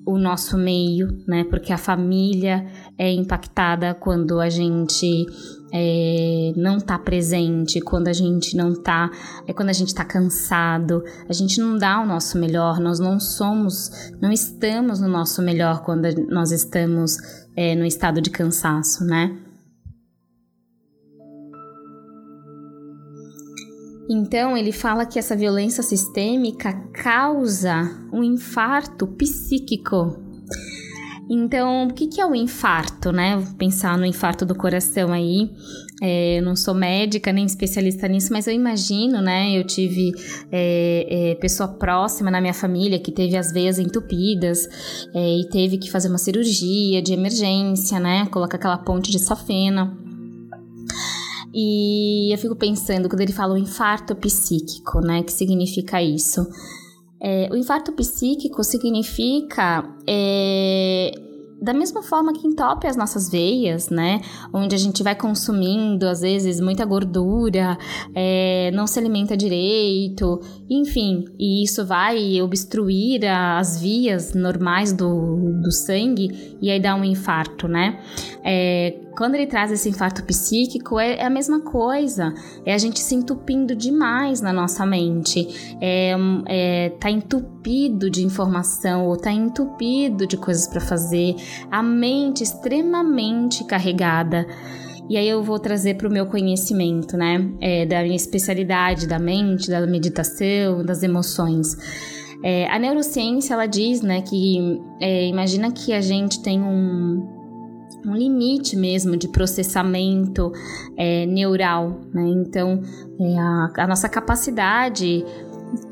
o 0.06 0.16
nosso 0.16 0.56
meio, 0.56 1.22
né? 1.26 1.44
Porque 1.44 1.72
a 1.72 1.78
família 1.78 2.66
é 2.98 3.12
impactada 3.12 3.94
quando 3.94 4.40
a 4.40 4.50
gente 4.50 5.24
é, 5.72 6.52
não 6.56 6.80
tá 6.80 6.98
presente, 6.98 7.80
quando 7.80 8.08
a 8.08 8.12
gente 8.12 8.56
não 8.56 8.74
tá, 8.74 9.10
é 9.46 9.52
quando 9.52 9.68
a 9.68 9.72
gente 9.72 9.94
tá 9.94 10.04
cansado, 10.04 11.04
a 11.28 11.32
gente 11.32 11.60
não 11.60 11.78
dá 11.78 12.00
o 12.00 12.06
nosso 12.06 12.38
melhor, 12.38 12.80
nós 12.80 12.98
não 12.98 13.20
somos, 13.20 13.90
não 14.20 14.32
estamos 14.32 15.00
no 15.00 15.08
nosso 15.08 15.40
melhor 15.42 15.82
quando 15.82 16.08
nós 16.28 16.50
estamos 16.50 17.16
é, 17.54 17.74
no 17.74 17.84
estado 17.84 18.20
de 18.20 18.30
cansaço, 18.30 19.04
né? 19.04 19.38
Então, 24.10 24.56
ele 24.56 24.72
fala 24.72 25.04
que 25.04 25.18
essa 25.18 25.36
violência 25.36 25.82
sistêmica 25.82 26.72
causa 26.94 27.90
um 28.10 28.24
infarto 28.24 29.06
psíquico 29.06 30.16
então, 31.30 31.88
o 31.88 31.92
que, 31.92 32.06
que 32.06 32.20
é 32.20 32.26
o 32.26 32.34
infarto, 32.34 33.12
né? 33.12 33.36
Vou 33.36 33.54
pensar 33.54 33.98
no 33.98 34.06
infarto 34.06 34.46
do 34.46 34.54
coração 34.54 35.12
aí. 35.12 35.50
É, 36.00 36.38
eu 36.38 36.42
não 36.42 36.56
sou 36.56 36.72
médica 36.72 37.32
nem 37.32 37.44
especialista 37.44 38.08
nisso, 38.08 38.32
mas 38.32 38.46
eu 38.46 38.54
imagino, 38.54 39.20
né? 39.20 39.52
Eu 39.52 39.64
tive 39.64 40.12
é, 40.50 41.32
é, 41.32 41.34
pessoa 41.34 41.68
próxima 41.68 42.30
na 42.30 42.40
minha 42.40 42.54
família 42.54 42.98
que 42.98 43.12
teve 43.12 43.36
as 43.36 43.52
veias 43.52 43.78
entupidas 43.78 44.66
é, 45.14 45.38
e 45.40 45.48
teve 45.50 45.76
que 45.76 45.90
fazer 45.90 46.08
uma 46.08 46.18
cirurgia 46.18 47.02
de 47.02 47.12
emergência, 47.12 48.00
né? 48.00 48.26
Colocar 48.26 48.56
aquela 48.56 48.78
ponte 48.78 49.10
de 49.10 49.18
safena. 49.18 49.98
E 51.52 52.32
eu 52.32 52.38
fico 52.38 52.56
pensando, 52.56 53.08
quando 53.08 53.20
ele 53.20 53.32
fala 53.32 53.54
o 53.54 53.58
infarto 53.58 54.16
psíquico, 54.16 55.00
né? 55.00 55.22
Que 55.22 55.32
significa 55.32 56.02
isso? 56.02 56.46
É, 57.20 57.48
o 57.50 57.56
infarto 57.56 57.92
psíquico 57.92 58.62
significa 58.62 59.84
é, 60.06 61.12
da 61.60 61.74
mesma 61.74 62.02
forma 62.02 62.32
que 62.32 62.46
entope 62.46 62.86
as 62.86 62.96
nossas 62.96 63.28
veias, 63.28 63.90
né? 63.90 64.20
Onde 64.52 64.74
a 64.74 64.78
gente 64.78 65.02
vai 65.02 65.14
consumindo, 65.14 66.06
às 66.06 66.20
vezes, 66.20 66.60
muita 66.60 66.84
gordura, 66.84 67.76
é, 68.14 68.70
não 68.72 68.86
se 68.86 68.98
alimenta 68.98 69.36
direito, 69.36 70.40
enfim, 70.70 71.24
e 71.38 71.64
isso 71.64 71.84
vai 71.84 72.40
obstruir 72.40 73.26
as 73.26 73.80
vias 73.80 74.34
normais 74.34 74.92
do, 74.92 75.60
do 75.60 75.72
sangue 75.72 76.56
e 76.62 76.70
aí 76.70 76.80
dá 76.80 76.94
um 76.94 77.04
infarto, 77.04 77.66
né? 77.66 78.00
É, 78.44 78.94
quando 79.18 79.34
ele 79.34 79.48
traz 79.48 79.72
esse 79.72 79.88
infarto 79.88 80.22
psíquico, 80.22 80.96
é, 81.00 81.16
é, 81.16 81.24
a 81.24 81.30
mesma 81.30 81.58
coisa. 81.58 82.32
É 82.64 82.72
a 82.72 82.78
gente 82.78 83.00
se 83.00 83.16
entupindo 83.16 83.74
demais 83.74 84.40
na 84.40 84.52
nossa 84.52 84.86
mente. 84.86 85.76
É, 85.80 86.14
é 86.46 86.90
tá 87.00 87.10
entupido 87.10 88.08
de 88.08 88.24
informação 88.24 89.08
ou 89.08 89.16
tá 89.16 89.32
entupido 89.32 90.24
de 90.24 90.36
coisas 90.36 90.68
para 90.68 90.80
fazer. 90.80 91.34
A 91.68 91.82
mente 91.82 92.44
extremamente 92.44 93.64
carregada. 93.64 94.46
E 95.10 95.16
aí 95.16 95.28
eu 95.28 95.42
vou 95.42 95.58
trazer 95.58 95.96
para 95.96 96.06
o 96.06 96.12
meu 96.12 96.26
conhecimento, 96.26 97.16
né? 97.16 97.50
É, 97.60 97.86
da 97.86 98.04
minha 98.04 98.14
especialidade 98.14 99.08
da 99.08 99.18
mente, 99.18 99.68
da 99.68 99.84
meditação, 99.84 100.84
das 100.84 101.02
emoções. 101.02 101.76
É, 102.44 102.70
a 102.70 102.78
neurociência 102.78 103.54
ela 103.54 103.66
diz, 103.66 104.00
né, 104.00 104.22
que 104.22 104.80
é, 105.00 105.26
imagina 105.26 105.72
que 105.72 105.92
a 105.92 106.00
gente 106.00 106.40
tem 106.40 106.62
um 106.62 107.37
um 108.04 108.14
limite 108.14 108.76
mesmo 108.76 109.16
de 109.16 109.28
processamento 109.28 110.52
é, 110.96 111.26
neural, 111.26 112.00
né? 112.12 112.26
Então, 112.28 112.80
é 113.20 113.38
a, 113.38 113.72
a, 113.78 113.86
nossa 113.86 114.08
capacidade 114.08 115.24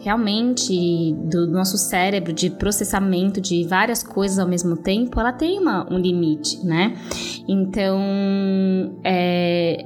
realmente 0.01 1.15
do 1.31 1.47
nosso 1.47 1.77
cérebro 1.77 2.33
de 2.33 2.51
processamento 2.51 3.41
de 3.41 3.65
várias 3.65 4.03
coisas 4.03 4.39
ao 4.39 4.49
mesmo 4.49 4.77
tempo, 4.77 5.21
ela 5.21 5.33
tem 5.33 5.59
uma, 5.59 5.87
um 5.93 5.99
limite, 5.99 6.65
né? 6.65 6.97
Então, 7.49 7.99
é, 9.05 9.85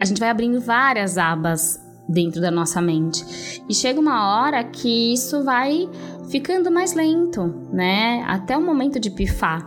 a 0.00 0.04
gente 0.04 0.20
vai 0.20 0.30
abrindo 0.30 0.60
várias 0.60 1.18
abas 1.18 1.80
dentro 2.08 2.40
da 2.40 2.50
nossa 2.50 2.80
mente. 2.80 3.24
E 3.68 3.74
chega 3.74 4.00
uma 4.00 4.42
hora 4.42 4.64
que 4.64 5.12
isso 5.12 5.44
vai 5.44 5.88
ficando 6.30 6.70
mais 6.70 6.94
lento, 6.94 7.52
né? 7.72 8.24
Até 8.26 8.56
o 8.56 8.62
momento 8.62 9.00
de 9.00 9.10
pifar, 9.10 9.64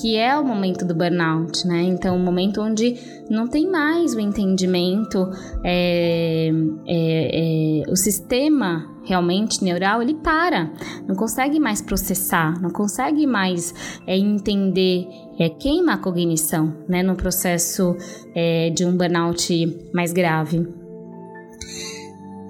que 0.00 0.16
é 0.16 0.36
o 0.38 0.44
momento 0.44 0.84
do 0.84 0.94
burnout, 0.94 1.66
né? 1.66 1.82
Então, 1.82 2.16
o 2.16 2.18
momento 2.18 2.60
onde 2.60 2.96
não 3.30 3.48
tem 3.48 3.68
mais 3.68 4.14
o 4.14 4.20
entendimento, 4.20 5.28
é, 5.64 6.50
é, 6.86 7.82
é, 7.86 7.90
o 7.90 7.96
sistema 7.96 8.88
realmente 9.04 9.64
neural 9.64 10.00
ele 10.00 10.14
para, 10.14 10.70
não 11.08 11.16
consegue 11.16 11.58
mais 11.58 11.82
processar, 11.82 12.60
não 12.60 12.70
consegue 12.70 13.26
mais 13.26 13.74
é, 14.06 14.16
entender, 14.16 15.06
é, 15.38 15.48
queima 15.48 15.94
a 15.94 15.98
cognição, 15.98 16.76
né? 16.88 17.02
No 17.02 17.16
processo 17.16 17.96
é, 18.34 18.70
de 18.70 18.84
um 18.84 18.96
burnout 18.96 19.90
mais 19.94 20.12
grave. 20.12 20.81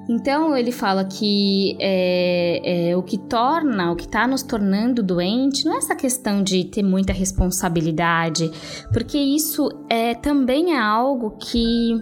Então 0.08 0.56
ele 0.56 0.72
fala 0.72 1.04
que 1.04 1.76
é, 1.80 2.90
é, 2.90 2.96
o 2.96 3.02
que 3.02 3.16
torna, 3.16 3.92
o 3.92 3.96
que 3.96 4.04
está 4.04 4.26
nos 4.26 4.42
tornando 4.42 5.02
doente, 5.02 5.64
não 5.64 5.74
é 5.74 5.78
essa 5.78 5.94
questão 5.94 6.42
de 6.42 6.64
ter 6.64 6.82
muita 6.82 7.12
responsabilidade, 7.12 8.50
porque 8.92 9.18
isso 9.18 9.68
é 9.88 10.14
também 10.14 10.74
é 10.74 10.78
algo 10.78 11.36
que 11.38 12.00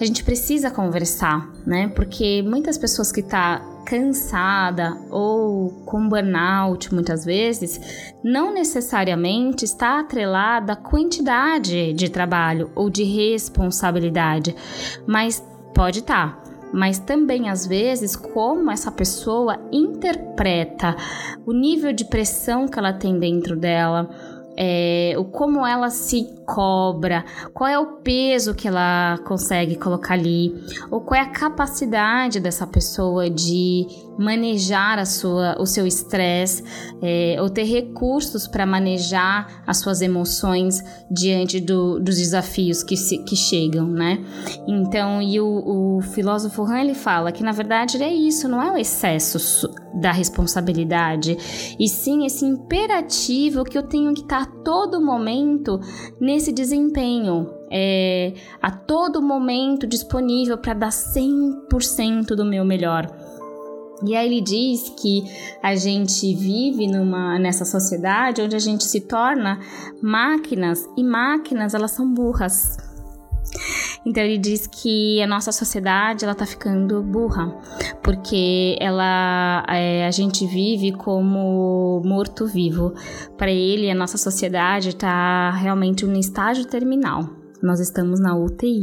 a 0.00 0.04
gente 0.04 0.24
precisa 0.24 0.70
conversar, 0.70 1.52
né? 1.66 1.88
Porque 1.88 2.42
muitas 2.42 2.76
pessoas 2.76 3.12
que 3.12 3.22
tá 3.22 3.62
cansada 3.84 4.96
ou 5.10 5.70
com 5.84 6.08
burnout 6.08 6.92
muitas 6.92 7.24
vezes, 7.24 7.78
não 8.24 8.52
necessariamente 8.52 9.64
está 9.64 10.00
atrelada 10.00 10.72
à 10.72 10.76
quantidade 10.76 11.92
de 11.92 12.08
trabalho 12.08 12.70
ou 12.74 12.88
de 12.88 13.04
responsabilidade, 13.04 14.56
mas 15.06 15.44
pode 15.74 16.00
estar. 16.00 16.36
Tá 16.36 16.43
mas 16.74 16.98
também 16.98 17.48
às 17.48 17.64
vezes 17.64 18.16
como 18.16 18.70
essa 18.70 18.90
pessoa 18.90 19.60
interpreta 19.70 20.96
o 21.46 21.52
nível 21.52 21.92
de 21.92 22.04
pressão 22.04 22.66
que 22.66 22.76
ela 22.76 22.92
tem 22.92 23.16
dentro 23.18 23.56
dela, 23.56 24.10
é, 24.56 25.14
o 25.16 25.24
como 25.24 25.64
ela 25.64 25.88
se 25.88 26.34
cobra, 26.44 27.24
qual 27.52 27.68
é 27.68 27.78
o 27.78 27.98
peso 28.02 28.54
que 28.54 28.68
ela 28.68 29.18
consegue 29.26 29.76
colocar 29.76 30.14
ali, 30.14 30.54
ou 30.90 31.00
qual 31.00 31.20
é 31.20 31.24
a 31.24 31.30
capacidade 31.30 32.40
dessa 32.40 32.66
pessoa 32.66 33.28
de 33.30 33.86
manejar 34.18 34.98
a 34.98 35.04
sua, 35.04 35.56
o 35.60 35.66
seu 35.66 35.86
estresse 35.86 36.62
é, 37.02 37.36
ou 37.40 37.50
ter 37.50 37.64
recursos 37.64 38.46
para 38.46 38.64
manejar 38.64 39.62
as 39.66 39.78
suas 39.78 40.00
emoções 40.00 40.82
diante 41.10 41.60
do, 41.60 41.98
dos 41.98 42.16
desafios 42.16 42.82
que, 42.82 42.96
se, 42.96 43.18
que 43.24 43.36
chegam, 43.36 43.86
né? 43.86 44.24
Então, 44.66 45.20
e 45.20 45.40
o, 45.40 45.96
o 45.96 46.00
filósofo 46.00 46.62
Han 46.62 46.80
ele 46.80 46.94
fala 46.94 47.32
que 47.32 47.42
na 47.42 47.52
verdade 47.52 48.02
é 48.02 48.12
isso, 48.12 48.48
não 48.48 48.62
é 48.62 48.70
o 48.70 48.76
excesso 48.76 49.68
da 49.94 50.10
responsabilidade, 50.10 51.36
e 51.78 51.88
sim 51.88 52.26
esse 52.26 52.44
imperativo 52.44 53.64
que 53.64 53.78
eu 53.78 53.82
tenho 53.82 54.12
que 54.12 54.22
estar 54.22 54.42
a 54.42 54.46
todo 54.46 55.00
momento 55.00 55.80
nesse 56.34 56.50
desempenho, 56.50 57.48
é, 57.70 58.32
a 58.60 58.68
todo 58.68 59.22
momento 59.22 59.86
disponível 59.86 60.58
para 60.58 60.74
dar 60.74 60.88
100% 60.88 62.34
do 62.34 62.44
meu 62.44 62.64
melhor. 62.64 63.06
E 64.04 64.16
aí 64.16 64.26
ele 64.26 64.40
diz 64.40 64.92
que 65.00 65.22
a 65.62 65.76
gente 65.76 66.34
vive 66.34 66.88
numa, 66.88 67.38
nessa 67.38 67.64
sociedade 67.64 68.42
onde 68.42 68.56
a 68.56 68.58
gente 68.58 68.82
se 68.82 69.02
torna 69.02 69.60
máquinas 70.02 70.84
e 70.96 71.04
máquinas 71.04 71.72
elas 71.72 71.92
são 71.92 72.12
burras. 72.12 72.76
Então 74.06 74.22
ele 74.22 74.36
diz 74.36 74.66
que 74.66 75.22
a 75.22 75.26
nossa 75.26 75.50
sociedade 75.50 76.24
ela 76.24 76.34
tá 76.34 76.44
ficando 76.44 77.02
burra 77.02 77.56
porque 78.02 78.76
ela 78.78 79.64
é, 79.68 80.06
a 80.06 80.10
gente 80.10 80.46
vive 80.46 80.92
como 80.92 82.02
morto 82.04 82.46
vivo. 82.46 82.92
Para 83.38 83.50
ele 83.50 83.90
a 83.90 83.94
nossa 83.94 84.18
sociedade 84.18 84.90
está 84.90 85.50
realmente 85.50 86.04
no 86.04 86.18
estágio 86.18 86.66
terminal. 86.66 87.30
Nós 87.62 87.80
estamos 87.80 88.20
na 88.20 88.36
UTI. 88.36 88.82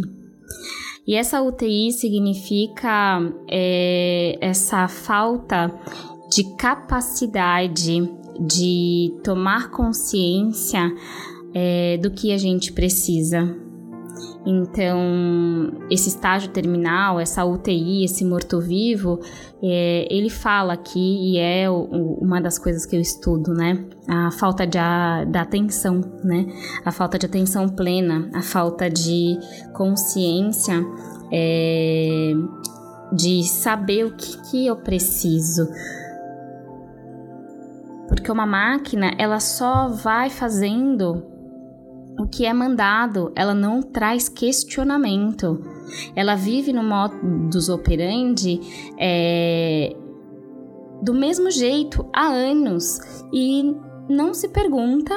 E 1.05 1.15
essa 1.15 1.41
UTI 1.41 1.91
significa 1.91 3.19
é, 3.49 4.37
essa 4.41 4.87
falta 4.87 5.71
de 6.31 6.55
capacidade 6.55 8.09
de 8.39 9.13
tomar 9.23 9.69
consciência 9.69 10.91
é, 11.53 11.97
do 11.97 12.09
que 12.11 12.31
a 12.31 12.37
gente 12.37 12.71
precisa. 12.71 13.70
Então, 14.45 15.71
esse 15.89 16.09
estágio 16.09 16.49
terminal, 16.49 17.19
essa 17.19 17.45
UTI, 17.45 18.05
esse 18.05 18.25
morto-vivo, 18.25 19.19
é, 19.61 20.07
ele 20.09 20.31
fala 20.31 20.73
aqui, 20.73 20.99
e 20.99 21.37
é 21.37 21.69
o, 21.69 21.75
o, 21.75 22.13
uma 22.23 22.41
das 22.41 22.57
coisas 22.57 22.83
que 22.85 22.95
eu 22.95 22.99
estudo, 22.99 23.53
né? 23.53 23.85
A 24.07 24.31
falta 24.31 24.65
de, 24.65 24.79
a, 24.79 25.25
da 25.25 25.41
atenção, 25.41 26.01
né? 26.23 26.47
A 26.83 26.91
falta 26.91 27.19
de 27.19 27.27
atenção 27.27 27.69
plena, 27.69 28.31
a 28.33 28.41
falta 28.41 28.89
de 28.89 29.37
consciência, 29.73 30.83
é, 31.31 32.33
de 33.13 33.43
saber 33.43 34.05
o 34.05 34.15
que, 34.15 34.41
que 34.49 34.65
eu 34.65 34.77
preciso. 34.77 35.67
Porque 38.07 38.31
uma 38.31 38.47
máquina, 38.47 39.11
ela 39.19 39.39
só 39.39 39.87
vai 39.87 40.31
fazendo 40.31 41.30
o 42.21 42.27
que 42.27 42.45
é 42.45 42.53
mandado, 42.53 43.31
ela 43.35 43.53
não 43.53 43.81
traz 43.81 44.29
questionamento. 44.29 45.59
Ela 46.15 46.35
vive 46.35 46.71
no 46.71 46.83
modus 46.83 47.69
operandi 47.69 48.59
é, 48.97 49.95
do 51.01 51.13
mesmo 51.13 51.49
jeito 51.49 52.07
há 52.13 52.27
anos 52.27 52.99
e 53.33 53.75
não 54.07 54.33
se 54.33 54.49
pergunta 54.49 55.13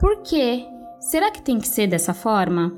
por 0.00 0.22
quê. 0.22 0.66
Será 1.00 1.30
que 1.30 1.40
tem 1.40 1.58
que 1.58 1.68
ser 1.68 1.86
dessa 1.86 2.12
forma? 2.12 2.76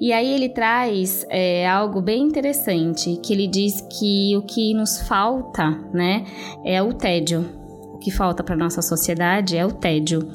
E 0.00 0.12
aí 0.12 0.32
ele 0.32 0.48
traz 0.48 1.26
é, 1.28 1.68
algo 1.68 2.00
bem 2.00 2.22
interessante, 2.22 3.20
que 3.22 3.34
ele 3.34 3.46
diz 3.46 3.82
que 3.98 4.34
o 4.36 4.42
que 4.42 4.72
nos 4.72 5.02
falta, 5.02 5.70
né, 5.92 6.24
é 6.64 6.82
o 6.82 6.94
tédio. 6.94 7.44
O 7.92 7.98
que 7.98 8.10
falta 8.10 8.42
para 8.42 8.56
nossa 8.56 8.80
sociedade 8.80 9.58
é 9.58 9.66
o 9.66 9.72
tédio 9.72 10.26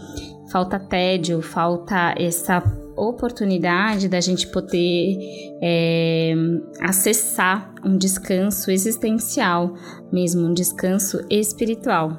falta 0.52 0.80
tédio, 0.80 1.42
falta 1.42 2.14
essa 2.18 2.64
oportunidade 2.96 4.08
da 4.08 4.22
gente 4.22 4.48
poder 4.48 5.18
é, 5.62 6.34
acessar 6.82 7.74
um 7.84 7.98
descanso 7.98 8.72
existencial, 8.72 9.74
mesmo 10.12 10.48
um 10.48 10.54
descanso 10.54 11.26
espiritual. 11.30 12.18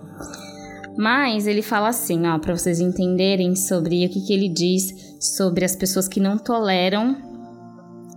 Mas 0.97 1.47
ele 1.47 1.63
fala 1.63 1.89
assim, 1.89 2.27
ó, 2.27 2.39
para 2.39 2.57
vocês 2.57 2.81
entenderem 2.81 3.55
sobre 3.55 4.07
o 4.07 4.09
que, 4.09 4.21
que 4.27 4.33
ele 4.33 4.49
diz 4.49 5.17
sobre 5.21 5.65
as 5.65 5.77
pessoas 5.77 6.09
que 6.09 6.21
não 6.21 6.39
toleram 6.39 7.17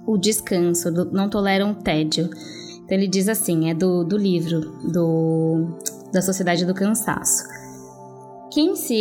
o 0.07 0.17
descanso, 0.17 0.89
não 1.11 1.29
toleram 1.29 1.71
o 1.71 1.75
tédio. 1.75 2.29
Então 2.83 2.97
ele 2.97 3.07
diz 3.07 3.27
assim, 3.27 3.69
é 3.69 3.73
do, 3.73 4.03
do 4.03 4.17
livro 4.17 4.61
do, 4.91 5.77
da 6.11 6.21
Sociedade 6.21 6.65
do 6.65 6.73
Cansaço. 6.73 7.43
Quem 8.51 8.75
se 8.75 8.95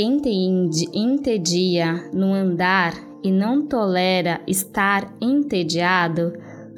entedia 0.92 2.10
no 2.12 2.34
andar 2.34 2.92
e 3.24 3.32
não 3.32 3.66
tolera 3.66 4.40
estar 4.46 5.14
entediado, 5.20 6.32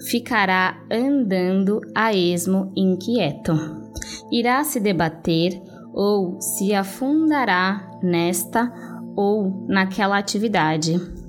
ficará 0.09 0.81
andando 0.91 1.81
a 1.95 2.15
esmo 2.15 2.73
inquieto. 2.77 3.53
Irá 4.31 4.63
se 4.63 4.79
debater 4.79 5.61
ou 5.93 6.41
se 6.41 6.73
afundará 6.73 7.91
nesta 8.03 8.73
ou 9.17 9.67
naquela 9.69 10.17
atividade. 10.17 11.20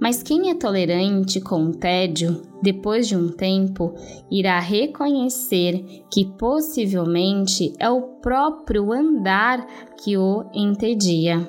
Mas 0.00 0.22
quem 0.22 0.50
é 0.50 0.54
tolerante 0.54 1.40
com 1.40 1.66
o 1.66 1.74
tédio, 1.74 2.40
depois 2.62 3.06
de 3.06 3.14
um 3.14 3.28
tempo, 3.28 3.94
irá 4.30 4.58
reconhecer 4.58 5.84
que 6.10 6.24
possivelmente 6.24 7.74
é 7.78 7.90
o 7.90 8.00
próprio 8.22 8.92
andar 8.92 9.66
que 10.02 10.16
o 10.16 10.48
entedia. 10.54 11.46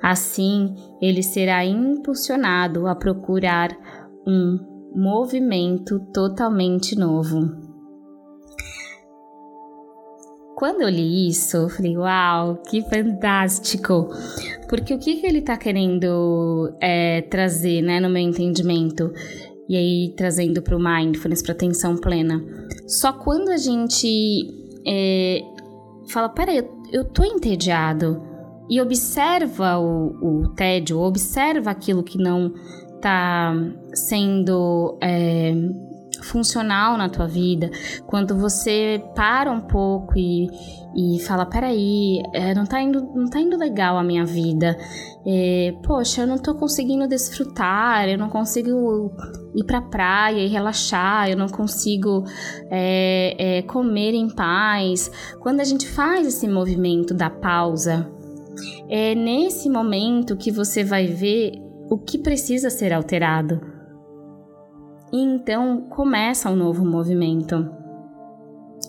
Assim, 0.00 0.76
ele 1.02 1.24
será 1.24 1.64
impulsionado 1.64 2.86
a 2.86 2.94
procurar 2.94 3.76
um 4.24 4.58
movimento 4.94 5.98
totalmente 6.12 6.96
novo. 6.96 7.67
Quando 10.58 10.82
eu 10.82 10.88
li 10.88 11.28
isso, 11.28 11.56
eu 11.56 11.68
falei, 11.68 11.96
uau, 11.96 12.56
que 12.68 12.82
fantástico! 12.82 14.08
Porque 14.68 14.92
o 14.92 14.98
que, 14.98 15.14
que 15.14 15.24
ele 15.24 15.38
está 15.38 15.56
querendo 15.56 16.74
é, 16.80 17.22
trazer, 17.22 17.80
né, 17.80 18.00
no 18.00 18.10
meu 18.10 18.20
entendimento? 18.20 19.12
E 19.68 19.76
aí, 19.76 20.12
trazendo 20.16 20.60
para 20.60 20.76
o 20.76 20.80
mindfulness, 20.80 21.44
para 21.44 21.52
atenção 21.52 21.96
plena. 21.96 22.44
Só 22.88 23.12
quando 23.12 23.50
a 23.50 23.56
gente 23.56 24.52
é, 24.84 25.42
fala, 26.08 26.28
peraí, 26.28 26.60
eu, 26.90 27.04
tô 27.04 27.22
entediado, 27.22 28.20
e 28.68 28.80
observa 28.80 29.78
o, 29.78 30.40
o 30.42 30.48
tédio, 30.56 30.98
observa 30.98 31.70
aquilo 31.70 32.02
que 32.02 32.18
não 32.18 32.52
está 32.96 33.54
sendo 33.94 34.98
é, 35.00 35.54
funcional 36.22 36.96
na 36.96 37.08
tua 37.08 37.26
vida, 37.26 37.70
quando 38.06 38.36
você 38.36 39.02
para 39.14 39.50
um 39.50 39.60
pouco 39.60 40.14
e, 40.16 40.48
e 40.96 41.20
fala, 41.20 41.46
peraí, 41.46 42.22
é, 42.32 42.54
não, 42.54 42.64
tá 42.64 42.80
indo, 42.80 43.00
não 43.14 43.28
tá 43.28 43.40
indo 43.40 43.56
legal 43.56 43.98
a 43.98 44.02
minha 44.02 44.24
vida, 44.24 44.76
é, 45.26 45.74
poxa, 45.82 46.22
eu 46.22 46.26
não 46.26 46.38
tô 46.38 46.54
conseguindo 46.54 47.06
desfrutar, 47.06 48.08
eu 48.08 48.18
não 48.18 48.28
consigo 48.28 49.12
ir 49.54 49.64
pra 49.64 49.80
praia 49.80 50.40
e 50.40 50.48
relaxar, 50.48 51.30
eu 51.30 51.36
não 51.36 51.48
consigo 51.48 52.24
é, 52.70 53.58
é, 53.58 53.62
comer 53.62 54.14
em 54.14 54.28
paz. 54.28 55.10
Quando 55.40 55.60
a 55.60 55.64
gente 55.64 55.86
faz 55.86 56.26
esse 56.26 56.48
movimento 56.48 57.12
da 57.12 57.28
pausa, 57.28 58.10
é 58.88 59.14
nesse 59.14 59.68
momento 59.68 60.36
que 60.36 60.50
você 60.50 60.82
vai 60.82 61.06
ver 61.06 61.52
o 61.90 61.98
que 61.98 62.18
precisa 62.18 62.70
ser 62.70 62.92
alterado 62.92 63.60
e 65.12 65.20
então 65.20 65.82
começa 65.88 66.50
um 66.50 66.56
novo 66.56 66.84
movimento. 66.84 67.78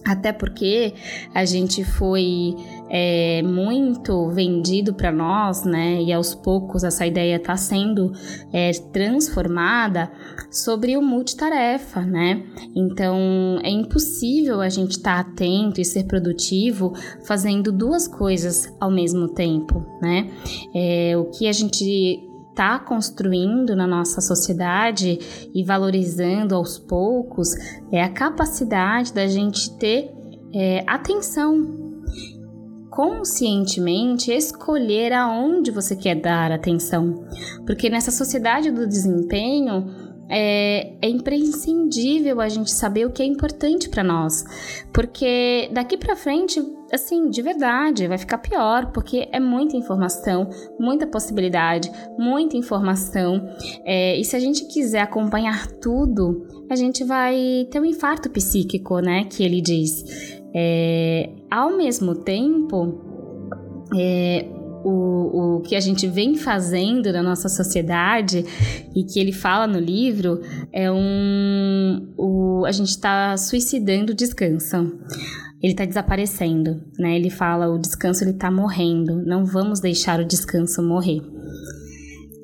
Até 0.05 0.31
porque 0.31 0.93
a 1.33 1.45
gente 1.45 1.83
foi 1.83 2.55
é, 2.89 3.41
muito 3.43 4.29
vendido 4.29 4.93
para 4.93 5.11
nós, 5.11 5.63
né? 5.63 6.01
E 6.01 6.11
aos 6.11 6.33
poucos 6.33 6.83
essa 6.83 7.05
ideia 7.05 7.35
está 7.35 7.55
sendo 7.57 8.11
é, 8.51 8.71
transformada 8.91 10.11
sobre 10.49 10.95
o 10.97 11.01
multitarefa, 11.01 12.01
né? 12.01 12.43
Então 12.75 13.59
é 13.61 13.69
impossível 13.69 14.61
a 14.61 14.69
gente 14.69 14.91
estar 14.91 15.23
tá 15.23 15.29
atento 15.29 15.81
e 15.81 15.85
ser 15.85 16.05
produtivo 16.05 16.93
fazendo 17.25 17.71
duas 17.71 18.07
coisas 18.07 18.73
ao 18.79 18.89
mesmo 18.89 19.27
tempo, 19.27 19.85
né? 20.01 20.29
É, 20.73 21.15
o 21.17 21.25
que 21.25 21.47
a 21.47 21.51
gente 21.51 22.28
está 22.59 22.77
construindo 22.77 23.73
na 23.73 23.87
nossa 23.87 24.19
sociedade 24.19 25.49
e 25.55 25.63
valorizando 25.63 26.53
aos 26.53 26.77
poucos 26.77 27.55
é 27.89 28.03
a 28.03 28.09
capacidade 28.09 29.13
da 29.13 29.25
gente 29.27 29.73
ter 29.77 30.11
é, 30.53 30.83
atenção 30.85 32.03
conscientemente 32.89 34.29
escolher 34.29 35.13
aonde 35.13 35.71
você 35.71 35.95
quer 35.95 36.15
dar 36.15 36.51
atenção. 36.51 37.23
Porque 37.65 37.89
nessa 37.89 38.11
sociedade 38.11 38.71
do 38.71 38.85
desempenho, 38.85 39.85
é, 40.27 40.97
é, 41.01 41.09
imprescindível 41.09 42.41
a 42.41 42.49
gente 42.49 42.71
saber 42.71 43.05
o 43.05 43.11
que 43.11 43.23
é 43.23 43.25
importante 43.25 43.87
para 43.87 44.03
nós, 44.03 44.43
porque 44.91 45.69
daqui 45.71 45.97
para 45.97 46.13
frente 46.13 46.61
assim, 46.91 47.29
de 47.29 47.41
verdade, 47.41 48.07
vai 48.07 48.17
ficar 48.17 48.37
pior, 48.37 48.91
porque 48.91 49.27
é 49.31 49.39
muita 49.39 49.77
informação, 49.77 50.49
muita 50.79 51.07
possibilidade, 51.07 51.91
muita 52.17 52.57
informação. 52.57 53.47
É, 53.85 54.17
e 54.17 54.23
se 54.23 54.35
a 54.35 54.39
gente 54.39 54.65
quiser 54.65 55.01
acompanhar 55.01 55.67
tudo, 55.67 56.47
a 56.69 56.75
gente 56.75 57.03
vai 57.03 57.67
ter 57.71 57.79
um 57.79 57.85
infarto 57.85 58.29
psíquico, 58.29 58.99
né? 58.99 59.25
Que 59.25 59.43
ele 59.43 59.61
diz. 59.61 60.39
É, 60.53 61.29
ao 61.49 61.75
mesmo 61.75 62.15
tempo, 62.15 62.99
é, 63.95 64.45
o, 64.83 65.57
o 65.57 65.61
que 65.61 65.75
a 65.75 65.79
gente 65.79 66.07
vem 66.07 66.35
fazendo 66.35 67.11
na 67.11 67.21
nossa 67.21 67.49
sociedade 67.49 68.45
e 68.95 69.03
que 69.03 69.19
ele 69.19 69.31
fala 69.31 69.67
no 69.67 69.79
livro 69.79 70.41
é 70.71 70.91
um. 70.91 72.13
O, 72.17 72.65
a 72.65 72.71
gente 72.71 72.89
está 72.89 73.35
suicidando 73.37 74.11
o 74.11 74.15
descanso. 74.15 74.97
Ele 75.61 75.73
está 75.73 75.85
desaparecendo, 75.85 76.81
né? 76.97 77.15
Ele 77.15 77.29
fala 77.29 77.69
o 77.69 77.77
descanso 77.77 78.23
ele 78.23 78.31
está 78.31 78.49
morrendo. 78.49 79.23
Não 79.25 79.45
vamos 79.45 79.79
deixar 79.79 80.19
o 80.19 80.25
descanso 80.25 80.81
morrer. 80.81 81.21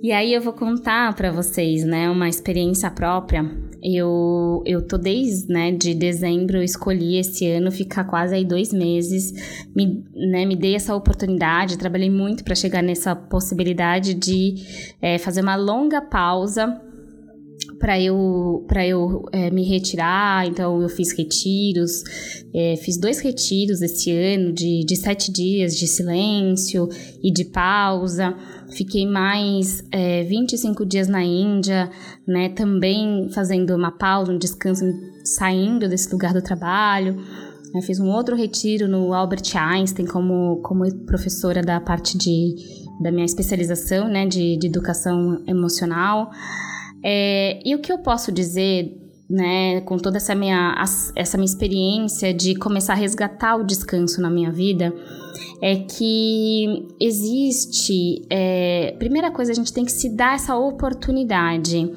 E 0.04 0.12
aí 0.12 0.34
eu 0.34 0.42
vou 0.42 0.54
contar 0.54 1.16
para 1.16 1.32
vocês, 1.32 1.84
né, 1.84 2.10
uma 2.10 2.30
experiência 2.30 2.92
própria 2.92 3.44
eu, 3.88 4.64
eu 4.66 4.82
tô 4.82 4.98
desde, 4.98 5.48
né, 5.52 5.72
de 5.72 5.94
dezembro, 5.94 6.58
eu 6.58 6.64
escolhi 6.64 7.18
esse 7.18 7.48
ano 7.48 7.72
ficar 7.72 8.04
quase 8.06 8.34
aí 8.34 8.44
dois 8.44 8.74
meses, 8.74 9.32
me, 9.76 10.04
né, 10.16 10.44
me 10.44 10.56
dei 10.56 10.76
essa 10.76 10.96
oportunidade, 10.96 11.78
trabalhei 11.78 12.10
muito 12.10 12.44
para 12.44 12.56
chegar 12.56 12.82
nessa 12.82 13.16
possibilidade 13.16 14.16
de 14.16 14.56
é, 15.00 15.20
fazer 15.20 15.42
uma 15.42 15.56
longa 15.56 16.02
pausa 16.02 16.82
para 17.80 18.00
eu, 18.00 18.66
pra 18.68 18.86
eu 18.86 19.26
é, 19.32 19.50
me 19.52 19.64
retirar, 19.64 20.48
então 20.48 20.82
eu 20.82 20.90
fiz 20.90 21.12
retiros, 21.12 22.04
é, 22.54 22.76
fiz 22.78 22.98
dois 22.98 23.20
retiros 23.20 23.82
esse 23.82 24.12
ano 24.12 24.52
de, 24.52 24.84
de 24.86 24.96
sete 24.96 25.32
dias 25.32 25.76
de 25.76 25.88
silêncio 25.88 26.88
e 27.24 27.32
de 27.32 27.46
pausa. 27.46 28.36
Fiquei 28.72 29.06
mais 29.06 29.84
é, 29.92 30.24
25 30.24 30.86
dias 30.86 31.08
na 31.08 31.24
Índia, 31.24 31.90
né? 32.28 32.50
Também 32.50 33.30
fazendo 33.30 33.76
uma 33.76 33.92
pausa, 33.92 34.32
um 34.32 34.38
descanso, 34.38 34.86
saindo 35.24 35.88
desse 35.88 36.12
lugar 36.12 36.34
do 36.34 36.42
trabalho. 36.42 37.18
Fiz 37.86 38.00
um 38.00 38.08
outro 38.08 38.36
retiro 38.38 38.88
no 38.88 39.14
Albert 39.14 39.56
Einstein 39.56 40.06
como, 40.06 40.62
como 40.62 40.90
professora 41.06 41.62
da 41.62 41.80
parte 41.82 42.18
de, 42.18 42.56
da 43.02 43.12
minha 43.12 43.26
especialização, 43.26 44.08
né? 44.08 44.26
De, 44.26 44.58
de 44.58 44.68
educação 44.68 45.44
emocional. 45.46 46.32
É, 47.08 47.60
e 47.64 47.76
o 47.76 47.80
que 47.80 47.94
eu 47.94 48.00
posso 48.00 48.32
dizer, 48.32 48.98
né, 49.30 49.82
com 49.82 49.96
toda 49.96 50.18
essa 50.18 50.34
minha, 50.34 50.76
essa 51.16 51.38
minha 51.38 51.46
experiência 51.46 52.34
de 52.34 52.56
começar 52.56 52.94
a 52.94 52.96
resgatar 52.96 53.58
o 53.58 53.64
descanso 53.64 54.20
na 54.20 54.30
minha 54.32 54.52
vida, 54.52 54.92
é 55.62 55.76
que 55.76 56.88
existe. 57.00 58.26
É, 58.28 58.96
primeira 58.98 59.30
coisa, 59.30 59.52
a 59.52 59.56
gente 59.56 59.72
tem 59.72 59.86
que 59.86 59.92
se 59.92 60.10
dar 60.16 60.34
essa 60.34 60.58
oportunidade 60.58 61.92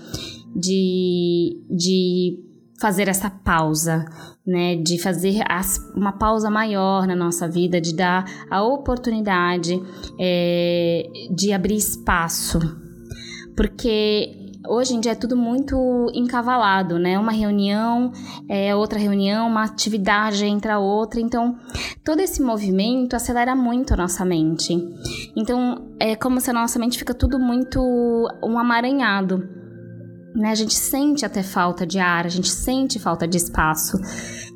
de, 0.54 1.58
de 1.70 2.38
fazer 2.78 3.08
essa 3.08 3.30
pausa, 3.30 4.04
né? 4.46 4.76
De 4.76 4.98
fazer 4.98 5.42
as, 5.48 5.78
uma 5.96 6.12
pausa 6.12 6.50
maior 6.50 7.06
na 7.06 7.16
nossa 7.16 7.48
vida, 7.48 7.80
de 7.80 7.94
dar 7.94 8.26
a 8.50 8.62
oportunidade 8.62 9.80
é, 10.20 11.06
de 11.34 11.50
abrir 11.52 11.76
espaço. 11.76 12.58
Porque 13.56 14.37
hoje 14.66 14.94
em 14.94 15.00
dia 15.00 15.12
é 15.12 15.14
tudo 15.14 15.36
muito 15.36 16.10
encavalado, 16.14 16.98
né? 16.98 17.18
Uma 17.18 17.32
reunião, 17.32 18.12
é 18.48 18.74
outra 18.74 18.98
reunião, 18.98 19.46
uma 19.46 19.64
atividade 19.64 20.44
entra 20.44 20.78
outra. 20.78 21.20
Então, 21.20 21.56
todo 22.04 22.20
esse 22.20 22.42
movimento 22.42 23.14
acelera 23.14 23.54
muito 23.54 23.94
a 23.94 23.96
nossa 23.96 24.24
mente. 24.24 24.76
Então, 25.36 25.88
é 26.00 26.16
como 26.16 26.40
se 26.40 26.50
a 26.50 26.54
nossa 26.54 26.78
mente 26.78 26.98
fica 26.98 27.14
tudo 27.14 27.38
muito 27.38 27.80
um 28.42 28.58
amaranhado. 28.58 29.48
Né? 30.34 30.50
A 30.50 30.54
gente 30.54 30.74
sente 30.74 31.24
até 31.24 31.42
falta 31.42 31.86
de 31.86 31.98
ar, 31.98 32.26
a 32.26 32.28
gente 32.28 32.50
sente 32.50 32.98
falta 32.98 33.26
de 33.26 33.36
espaço. 33.36 33.98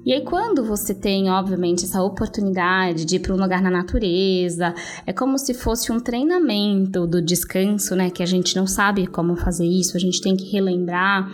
E 0.05 0.13
aí, 0.13 0.25
quando 0.25 0.65
você 0.65 0.95
tem, 0.95 1.31
obviamente, 1.31 1.85
essa 1.85 2.03
oportunidade 2.03 3.05
de 3.05 3.17
ir 3.17 3.19
para 3.21 3.35
um 3.35 3.41
lugar 3.41 3.63
na 3.63 3.71
natureza, 3.71 4.75
é 5.07 5.13
como 5.13 5.39
se 5.39 5.55
fosse 5.55 5.93
um 5.93 6.01
treinamento 6.01 7.07
do 7.07 7.23
descanso, 7.23 7.95
né? 7.95 8.11
Que 8.11 8.23
a 8.23 8.27
gente 8.27 8.57
não 8.57 8.67
sabe 8.67 9.07
como 9.07 9.37
fazer 9.37 9.67
isso, 9.67 9.97
a 9.97 10.01
gente 10.01 10.21
tem 10.21 10.37
que 10.37 10.51
relembrar 10.51 11.31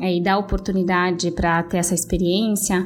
é, 0.00 0.16
e 0.16 0.22
dar 0.22 0.38
oportunidade 0.38 1.30
para 1.30 1.62
ter 1.62 1.78
essa 1.78 1.94
experiência. 1.94 2.84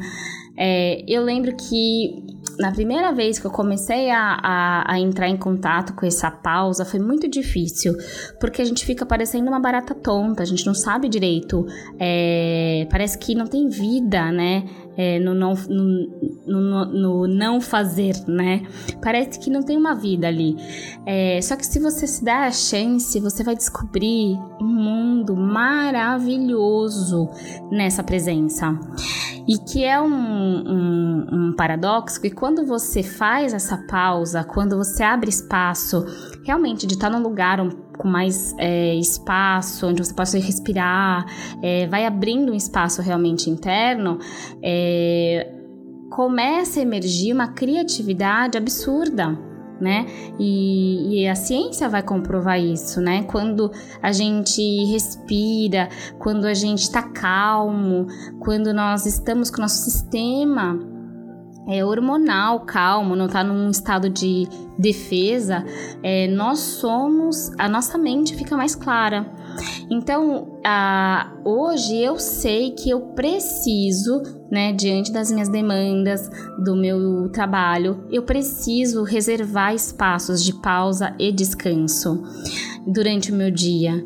É, 0.56 1.02
eu 1.08 1.24
lembro 1.24 1.56
que 1.56 2.22
na 2.58 2.70
primeira 2.70 3.12
vez 3.12 3.38
que 3.38 3.46
eu 3.46 3.50
comecei 3.50 4.10
a, 4.10 4.38
a, 4.42 4.92
a, 4.92 5.00
entrar 5.00 5.28
em 5.28 5.36
contato 5.36 5.94
com 5.94 6.04
essa 6.04 6.30
pausa 6.30 6.84
foi 6.84 7.00
muito 7.00 7.28
difícil, 7.28 7.94
porque 8.38 8.60
a 8.60 8.64
gente 8.64 8.84
fica 8.84 9.06
parecendo 9.06 9.48
uma 9.48 9.58
barata 9.58 9.94
tonta, 9.94 10.42
a 10.42 10.46
gente 10.46 10.66
não 10.66 10.74
sabe 10.74 11.08
direito, 11.08 11.66
é, 11.98 12.86
parece 12.90 13.16
que 13.18 13.34
não 13.34 13.46
tem 13.46 13.68
vida, 13.68 14.30
né? 14.30 14.64
É, 14.96 15.18
no, 15.18 15.35
não, 15.35 15.55
no, 15.55 16.09
no, 16.46 16.85
no, 16.85 17.26
não 17.26 17.61
fazer, 17.61 18.14
né? 18.26 18.62
Parece 19.02 19.38
que 19.38 19.48
não 19.48 19.62
tem 19.62 19.76
uma 19.76 19.94
vida 19.94 20.26
ali. 20.28 20.57
É, 21.07 21.40
só 21.40 21.57
que 21.57 21.66
se 21.66 21.78
você 21.78 22.07
se 22.07 22.24
der 22.24 22.48
a 22.48 22.50
chance, 22.50 23.18
você 23.20 23.42
vai 23.42 23.57
descobrir 23.57 24.38
um 24.61 24.66
mundo 24.66 25.35
maravilhoso 25.37 27.28
nessa 27.70 28.02
presença. 28.02 28.78
E 29.48 29.59
que 29.59 29.83
é 29.85 30.00
um, 30.00 30.07
um, 30.07 31.26
um 31.33 31.57
paradoxo 31.57 32.20
que 32.20 32.31
quando 32.31 32.64
você 32.64 33.02
faz 33.02 33.52
essa 33.52 33.76
pausa, 33.88 34.44
quando 34.44 34.76
você 34.76 35.02
abre 35.02 35.31
espaço 35.31 36.05
realmente 36.44 36.87
de 36.87 36.94
estar 36.94 37.11
num 37.11 37.22
lugar 37.22 37.61
um, 37.61 37.70
com 37.98 38.09
mais 38.09 38.55
é, 38.59 38.94
espaço, 38.94 39.87
onde 39.87 40.05
você 40.05 40.14
possa 40.14 40.38
respirar, 40.38 41.24
é, 41.62 41.87
vai 41.87 42.07
abrindo 42.07 42.52
um 42.52 42.55
espaço 42.55 43.02
realmente 43.02 43.50
interno, 43.50 44.18
é, 44.62 45.52
começa 46.11 46.81
a 46.81 46.83
emergir 46.83 47.33
uma 47.33 47.48
criatividade 47.48 48.59
absurda 48.59 49.38
né? 49.81 50.07
E, 50.38 51.22
e, 51.22 51.28
a 51.28 51.35
ciência 51.35 51.88
vai 51.88 52.05
comprovar 52.05 52.61
isso, 52.61 53.00
né? 53.00 53.24
Quando 53.24 53.68
a 54.00 54.12
gente 54.12 54.62
respira, 54.85 55.88
quando 56.20 56.44
a 56.44 56.55
gente 56.55 56.83
está 56.83 57.02
calmo, 57.02 58.07
quando 58.38 58.72
nós 58.72 59.07
estamos 59.07 59.50
com 59.50 59.59
o 59.59 59.62
nosso 59.62 59.83
sistema 59.83 60.91
é, 61.66 61.85
hormonal 61.85 62.61
calmo, 62.61 63.14
não 63.14 63.27
está 63.27 63.44
num 63.44 63.70
estado 63.70 64.09
de 64.09 64.48
defesa, 64.79 65.64
é, 66.03 66.27
nós 66.29 66.59
somos, 66.59 67.51
a 67.59 67.68
nossa 67.68 67.96
mente 67.96 68.35
fica 68.35 68.57
mais 68.57 68.75
clara. 68.75 69.31
Então, 69.90 70.59
a, 70.64 71.33
hoje 71.44 71.96
eu 71.96 72.18
sei 72.18 72.70
que 72.70 72.90
eu 72.90 73.01
preciso, 73.14 74.22
né, 74.51 74.72
diante 74.72 75.12
das 75.12 75.31
minhas 75.31 75.48
demandas, 75.48 76.29
do 76.64 76.75
meu 76.75 77.29
trabalho, 77.31 78.07
eu 78.11 78.22
preciso 78.22 79.05
reservar 79.05 79.75
espaços 79.75 80.42
de 80.42 80.55
pausa 80.55 81.14
e 81.18 81.31
descanso 81.31 82.22
durante 82.87 83.31
o 83.31 83.35
meu 83.35 83.51
dia. 83.51 84.05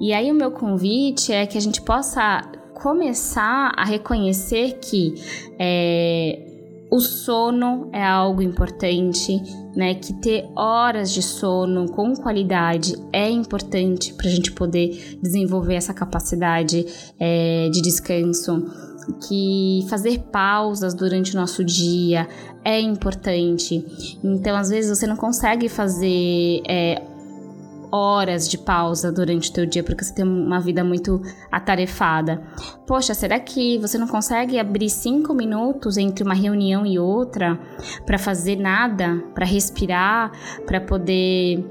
E 0.00 0.12
aí, 0.12 0.30
o 0.30 0.34
meu 0.34 0.50
convite 0.50 1.32
é 1.32 1.46
que 1.46 1.56
a 1.56 1.60
gente 1.60 1.80
possa 1.82 2.42
começar 2.74 3.72
a 3.74 3.84
reconhecer 3.84 4.78
que 4.80 5.14
é, 5.58 6.45
o 6.90 7.00
sono 7.00 7.88
é 7.92 8.04
algo 8.04 8.40
importante, 8.42 9.42
né? 9.74 9.94
Que 9.94 10.12
ter 10.14 10.48
horas 10.54 11.10
de 11.10 11.22
sono 11.22 11.90
com 11.90 12.14
qualidade 12.14 12.94
é 13.12 13.28
importante 13.28 14.14
para 14.14 14.26
a 14.26 14.30
gente 14.30 14.52
poder 14.52 15.18
desenvolver 15.22 15.74
essa 15.74 15.92
capacidade 15.92 16.86
é, 17.18 17.68
de 17.70 17.82
descanso. 17.82 18.64
Que 19.28 19.86
fazer 19.88 20.18
pausas 20.32 20.92
durante 20.92 21.34
o 21.34 21.40
nosso 21.40 21.64
dia 21.64 22.28
é 22.64 22.80
importante. 22.80 23.84
Então, 24.22 24.56
às 24.56 24.68
vezes, 24.68 24.98
você 24.98 25.06
não 25.06 25.16
consegue 25.16 25.68
fazer 25.68 26.60
é, 26.68 27.00
horas 27.90 28.48
de 28.48 28.58
pausa 28.58 29.12
durante 29.12 29.50
o 29.50 29.52
teu 29.52 29.66
dia 29.66 29.82
porque 29.82 30.04
você 30.04 30.14
tem 30.14 30.24
uma 30.24 30.60
vida 30.60 30.82
muito 30.82 31.20
atarefada. 31.50 32.42
Poxa, 32.86 33.14
será 33.14 33.38
que 33.40 33.78
você 33.78 33.98
não 33.98 34.06
consegue 34.06 34.58
abrir 34.58 34.90
cinco 34.90 35.34
minutos 35.34 35.96
entre 35.96 36.24
uma 36.24 36.34
reunião 36.34 36.86
e 36.86 36.98
outra 36.98 37.58
para 38.04 38.18
fazer 38.18 38.56
nada, 38.56 39.22
para 39.34 39.44
respirar, 39.44 40.32
para 40.66 40.80
poder 40.80 41.64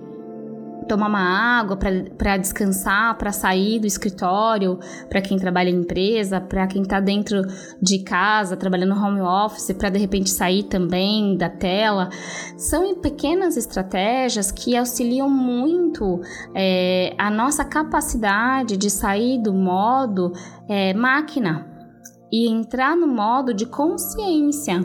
tomar 0.88 1.08
uma 1.08 1.60
água, 1.60 1.78
para 1.78 2.38
descansar, 2.38 3.18
para 3.18 3.32
sair 3.32 3.80
do 3.80 3.88
escritório, 3.88 4.80
para 5.10 5.22
quem 5.22 5.38
trabalha 5.38 5.70
em 5.70 5.82
empresa, 5.82 6.40
para 6.40 6.68
quem 6.68 6.82
está 6.82 7.00
dentro 7.00 7.42
de 7.82 8.00
casa, 8.00 8.56
trabalhando 8.58 8.94
home 8.94 9.22
office, 9.22 9.74
para 9.74 9.90
de 9.90 10.00
repente 10.00 10.30
sair 10.30 10.64
também 10.64 11.38
da 11.38 11.50
tela. 11.50 12.10
São 12.58 12.96
pequenas 12.96 13.58
estratégias 13.58 14.52
que 14.52 14.76
auxiliam 14.76 15.30
muito 15.30 16.22
é, 16.56 17.14
a 17.18 17.30
nossa 17.30 17.64
capacidade 17.66 18.78
de 18.78 18.90
sair 18.90 19.42
do 19.42 19.54
modo 19.54 20.32
é, 20.68 20.94
máquina 20.94 21.68
e 22.32 22.50
entrar 22.50 22.96
no 22.96 23.08
modo 23.08 23.54
de 23.54 23.66
consciência 23.66 24.82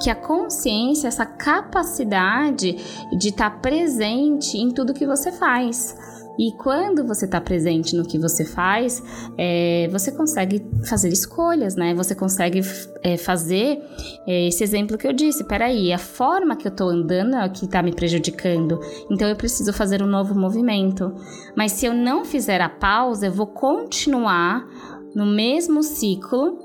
que 0.00 0.10
a 0.10 0.14
consciência, 0.14 1.08
essa 1.08 1.26
capacidade 1.26 2.76
de 3.18 3.28
estar 3.28 3.50
tá 3.50 3.58
presente 3.58 4.58
em 4.58 4.70
tudo 4.70 4.94
que 4.94 5.06
você 5.06 5.32
faz. 5.32 5.96
E 6.38 6.52
quando 6.52 7.02
você 7.06 7.24
está 7.24 7.40
presente 7.40 7.96
no 7.96 8.04
que 8.04 8.18
você 8.18 8.44
faz, 8.44 9.02
é, 9.38 9.88
você 9.90 10.12
consegue 10.12 10.66
fazer 10.84 11.08
escolhas, 11.08 11.76
né? 11.76 11.94
Você 11.94 12.14
consegue 12.14 12.60
é, 13.02 13.16
fazer 13.16 13.82
é, 14.26 14.48
esse 14.48 14.62
exemplo 14.62 14.98
que 14.98 15.06
eu 15.06 15.14
disse. 15.14 15.44
Peraí, 15.44 15.92
a 15.92 15.98
forma 15.98 16.56
que 16.56 16.68
eu 16.68 16.70
estou 16.70 16.90
andando 16.90 17.36
é 17.36 17.48
que 17.48 17.64
está 17.64 17.82
me 17.82 17.92
prejudicando. 17.92 18.78
Então 19.10 19.26
eu 19.28 19.36
preciso 19.36 19.72
fazer 19.72 20.02
um 20.02 20.06
novo 20.06 20.34
movimento. 20.34 21.14
Mas 21.56 21.72
se 21.72 21.86
eu 21.86 21.94
não 21.94 22.24
fizer 22.24 22.60
a 22.60 22.68
pausa, 22.68 23.26
eu 23.26 23.32
vou 23.32 23.46
continuar 23.46 24.68
no 25.14 25.24
mesmo 25.24 25.82
ciclo 25.82 26.58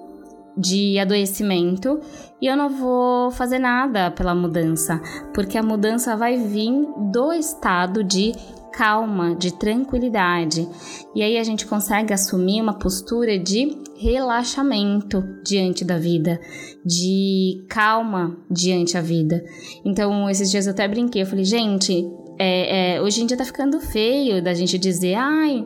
de 0.57 0.99
adoecimento 0.99 2.01
e 2.41 2.47
eu 2.47 2.57
não 2.57 2.69
vou 2.69 3.29
fazer 3.31 3.59
nada 3.59 4.09
pela 4.09 4.33
mudança, 4.33 4.99
porque 5.33 5.57
a 5.57 5.63
mudança 5.63 6.17
vai 6.17 6.37
vir 6.37 6.87
do 7.11 7.31
estado 7.31 8.03
de 8.03 8.33
calma, 8.73 9.35
de 9.35 9.53
tranquilidade. 9.53 10.67
E 11.13 11.21
aí 11.21 11.37
a 11.37 11.43
gente 11.43 11.65
consegue 11.65 12.13
assumir 12.13 12.61
uma 12.61 12.73
postura 12.73 13.37
de 13.37 13.77
relaxamento 13.97 15.23
diante 15.45 15.85
da 15.85 15.97
vida, 15.97 16.39
de 16.83 17.63
calma 17.69 18.35
diante 18.49 18.93
da 18.93 19.01
vida. 19.01 19.43
Então, 19.85 20.29
esses 20.29 20.49
dias 20.49 20.65
eu 20.65 20.71
até 20.71 20.87
brinquei, 20.87 21.21
eu 21.21 21.27
falei, 21.27 21.45
gente, 21.45 22.09
é, 22.39 22.95
é, 22.95 23.01
hoje 23.01 23.21
em 23.21 23.27
dia 23.27 23.37
tá 23.37 23.45
ficando 23.45 23.79
feio 23.79 24.41
da 24.41 24.53
gente 24.53 24.77
dizer, 24.79 25.13
ai. 25.13 25.63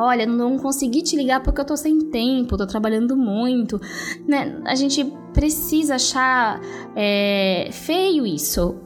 Olha, 0.00 0.24
não 0.24 0.56
consegui 0.58 1.02
te 1.02 1.16
ligar 1.16 1.42
porque 1.42 1.60
eu 1.60 1.64
tô 1.64 1.76
sem 1.76 1.98
tempo, 2.08 2.56
tô 2.56 2.66
trabalhando 2.66 3.16
muito, 3.16 3.80
né? 4.28 4.62
A 4.64 4.76
gente 4.76 5.04
precisa 5.34 5.96
achar 5.96 6.60
é, 6.94 7.68
feio 7.72 8.24
isso 8.24 8.76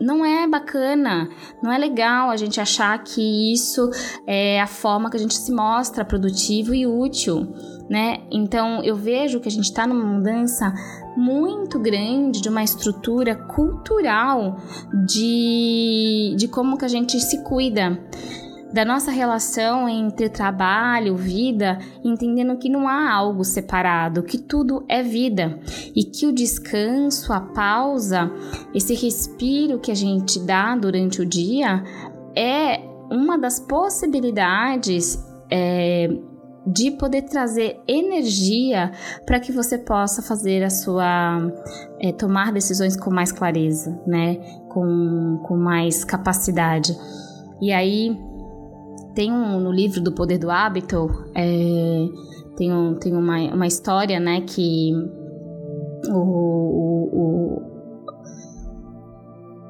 não 0.00 0.24
é 0.24 0.46
bacana, 0.46 1.28
não 1.62 1.72
é 1.72 1.78
legal 1.78 2.30
a 2.30 2.36
gente 2.36 2.60
achar 2.60 3.02
que 3.02 3.52
isso 3.52 3.90
é 4.26 4.60
a 4.60 4.66
forma 4.66 5.10
que 5.10 5.16
a 5.16 5.20
gente 5.20 5.34
se 5.34 5.50
mostra 5.50 6.04
produtivo 6.04 6.74
e 6.74 6.86
útil, 6.86 7.54
né? 7.88 8.20
Então 8.30 8.82
eu 8.84 8.94
vejo 8.94 9.40
que 9.40 9.48
a 9.48 9.50
gente 9.50 9.64
está 9.64 9.86
numa 9.86 10.04
mudança 10.04 10.72
muito 11.16 11.78
grande 11.78 12.42
de 12.42 12.48
uma 12.48 12.62
estrutura 12.62 13.34
cultural 13.34 14.58
de, 15.06 16.34
de 16.36 16.46
como 16.46 16.76
que 16.76 16.84
a 16.84 16.88
gente 16.88 17.18
se 17.18 17.42
cuida 17.42 17.98
da 18.72 18.84
nossa 18.84 19.10
relação 19.10 19.88
entre 19.88 20.28
trabalho, 20.28 21.16
vida, 21.16 21.78
entendendo 22.04 22.56
que 22.56 22.68
não 22.68 22.88
há 22.88 23.12
algo 23.12 23.44
separado, 23.44 24.22
que 24.22 24.38
tudo 24.38 24.84
é 24.88 25.02
vida 25.02 25.58
e 25.94 26.04
que 26.04 26.26
o 26.26 26.32
descanso, 26.32 27.32
a 27.32 27.40
pausa, 27.40 28.30
esse 28.74 28.94
respiro 28.94 29.78
que 29.78 29.90
a 29.90 29.94
gente 29.94 30.38
dá 30.40 30.76
durante 30.76 31.20
o 31.20 31.26
dia 31.26 31.82
é 32.36 32.80
uma 33.10 33.38
das 33.38 33.60
possibilidades. 33.60 35.24
É, 35.50 36.08
de 36.66 36.90
poder 36.90 37.22
trazer 37.22 37.80
energia 37.86 38.90
para 39.24 39.38
que 39.38 39.52
você 39.52 39.78
possa 39.78 40.20
fazer 40.20 40.64
a 40.64 40.70
sua 40.70 41.40
é, 42.00 42.10
tomar 42.10 42.52
decisões 42.52 42.96
com 42.96 43.08
mais 43.08 43.30
clareza, 43.30 43.96
né? 44.04 44.34
Com, 44.68 45.40
com 45.46 45.56
mais 45.56 46.04
capacidade. 46.04 46.92
E 47.62 47.72
aí 47.72 48.18
tem 49.16 49.32
um, 49.32 49.58
no 49.58 49.72
livro 49.72 50.00
do 50.00 50.12
Poder 50.12 50.38
do 50.38 50.50
Hábito, 50.50 51.08
é, 51.34 52.06
tem, 52.54 52.70
um, 52.70 52.94
tem 52.94 53.16
uma, 53.16 53.38
uma 53.54 53.66
história, 53.66 54.20
né, 54.20 54.42
que 54.42 54.92
o, 56.08 56.18
o, 56.18 57.62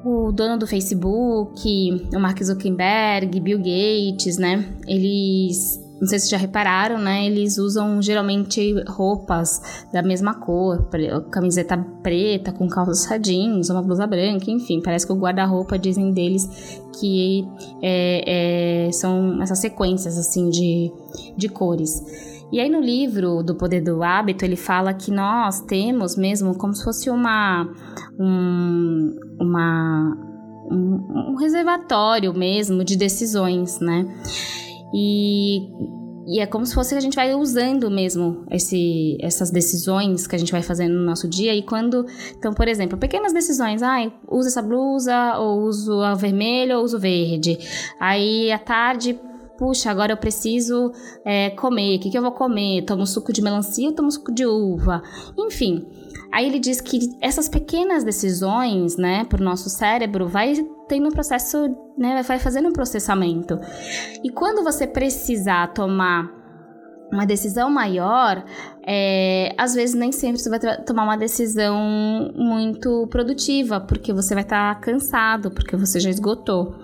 o, 0.03 0.27
o 0.27 0.31
dono 0.33 0.59
do 0.59 0.67
Facebook, 0.67 2.09
o 2.13 2.19
Mark 2.19 2.43
Zuckerberg, 2.43 3.39
Bill 3.39 3.59
Gates, 3.59 4.37
né, 4.37 4.77
eles 4.85 5.81
não 5.99 6.07
sei 6.07 6.19
se 6.19 6.29
já 6.29 6.37
repararam, 6.37 6.99
né? 6.99 7.25
Eles 7.25 7.57
usam 7.57 8.01
geralmente 8.01 8.73
roupas 8.87 9.85
da 9.91 10.01
mesma 10.01 10.35
cor, 10.35 10.87
camiseta 11.31 11.77
preta 12.03 12.51
com 12.51 12.67
calças 12.67 13.07
jeans, 13.21 13.69
uma 13.69 13.81
blusa 13.81 14.05
branca, 14.05 14.49
enfim. 14.49 14.81
Parece 14.81 15.05
que 15.05 15.13
o 15.13 15.17
guarda-roupa 15.17 15.77
dizem 15.77 16.11
deles 16.11 16.47
que 16.99 17.47
é, 17.81 18.87
é, 18.87 18.91
são 18.91 19.41
essas 19.41 19.59
sequências 19.59 20.17
assim 20.17 20.49
de, 20.49 20.91
de 21.35 21.49
cores. 21.49 22.01
E 22.51 22.61
aí 22.61 22.69
no 22.69 22.79
livro 22.79 23.43
do 23.43 23.55
Poder 23.55 23.81
do 23.81 24.01
Hábito 24.01 24.45
ele 24.45 24.55
fala 24.55 24.93
que 24.93 25.11
nós 25.11 25.59
temos 25.61 26.15
mesmo 26.15 26.55
como 26.55 26.73
se 26.73 26.83
fosse 26.83 27.09
uma 27.09 27.67
um, 28.17 29.15
uma 29.39 30.17
um, 30.71 31.31
um 31.31 31.35
reservatório 31.35 32.33
mesmo 32.33 32.83
de 32.83 32.95
decisões, 32.95 33.79
né? 33.79 34.05
E, 34.93 35.69
e 36.27 36.39
é 36.39 36.45
como 36.45 36.65
se 36.65 36.73
fosse 36.73 36.89
que 36.89 36.97
a 36.97 37.01
gente 37.01 37.15
vai 37.15 37.33
usando 37.33 37.89
mesmo 37.89 38.45
esse, 38.51 39.17
essas 39.21 39.51
decisões 39.51 40.27
que 40.27 40.35
a 40.35 40.39
gente 40.39 40.51
vai 40.51 40.61
fazendo 40.61 40.93
no 40.93 41.05
nosso 41.05 41.27
dia. 41.27 41.55
E 41.55 41.63
quando. 41.63 42.05
Então, 42.37 42.53
por 42.53 42.67
exemplo, 42.67 42.97
pequenas 42.97 43.33
decisões. 43.33 43.81
Ah, 43.81 44.11
uso 44.29 44.47
essa 44.47 44.61
blusa, 44.61 45.37
ou 45.37 45.61
uso 45.63 46.01
a 46.01 46.13
vermelha, 46.13 46.77
ou 46.77 46.83
uso 46.83 46.99
verde. 46.99 47.57
Aí 47.99 48.51
à 48.51 48.59
tarde 48.59 49.19
puxa, 49.57 49.89
agora 49.89 50.13
eu 50.13 50.17
preciso 50.17 50.91
é, 51.25 51.49
comer, 51.49 51.97
o 51.97 51.99
que, 51.99 52.11
que 52.11 52.17
eu 52.17 52.21
vou 52.21 52.31
comer? 52.31 52.83
Tomo 52.83 53.05
suco 53.07 53.33
de 53.33 53.41
melancia 53.41 53.91
tomo 53.91 54.11
suco 54.11 54.31
de 54.31 54.45
uva? 54.45 55.01
Enfim, 55.37 55.85
Aí 56.37 56.45
ele 56.45 56.59
diz 56.59 56.79
que 56.79 57.17
essas 57.19 57.49
pequenas 57.49 58.03
decisões, 58.03 58.95
né, 58.95 59.25
para 59.25 59.41
o 59.41 59.43
nosso 59.43 59.71
cérebro, 59.71 60.27
vai 60.27 60.53
tendo 60.87 61.07
um 61.07 61.11
processo, 61.11 61.57
né, 61.97 62.21
vai 62.21 62.37
fazendo 62.37 62.69
um 62.69 62.71
processamento. 62.71 63.59
E 64.23 64.29
quando 64.29 64.63
você 64.63 64.85
precisar 64.85 65.73
tomar 65.73 66.31
uma 67.11 67.25
decisão 67.25 67.71
maior, 67.71 68.45
é, 68.85 69.51
às 69.57 69.73
vezes 69.73 69.95
nem 69.95 70.11
sempre 70.11 70.37
você 70.37 70.47
vai 70.47 70.59
tomar 70.83 71.05
uma 71.05 71.17
decisão 71.17 72.31
muito 72.35 73.07
produtiva, 73.07 73.79
porque 73.79 74.13
você 74.13 74.35
vai 74.35 74.43
estar 74.43 74.75
tá 74.75 74.79
cansado, 74.79 75.49
porque 75.49 75.75
você 75.75 75.99
já 75.99 76.11
esgotou. 76.11 76.75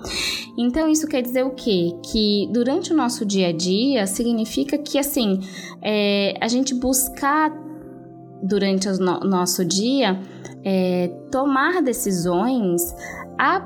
Então, 0.57 0.89
isso 0.89 1.07
quer 1.07 1.21
dizer 1.21 1.45
o 1.45 1.51
quê? 1.51 1.91
Que 2.11 2.49
durante 2.51 2.91
o 2.91 2.95
nosso 2.95 3.23
dia 3.23 3.49
a 3.49 3.53
dia 3.53 4.07
significa 4.07 4.79
que, 4.79 4.97
assim, 4.97 5.41
é, 5.79 6.33
a 6.41 6.47
gente 6.47 6.73
buscar 6.73 7.51
durante 8.43 8.87
o 8.89 8.97
no 8.97 9.19
nosso 9.21 9.63
dia 9.63 10.19
é, 10.63 11.07
tomar 11.31 11.81
decisões 11.81 12.93
a 13.37 13.59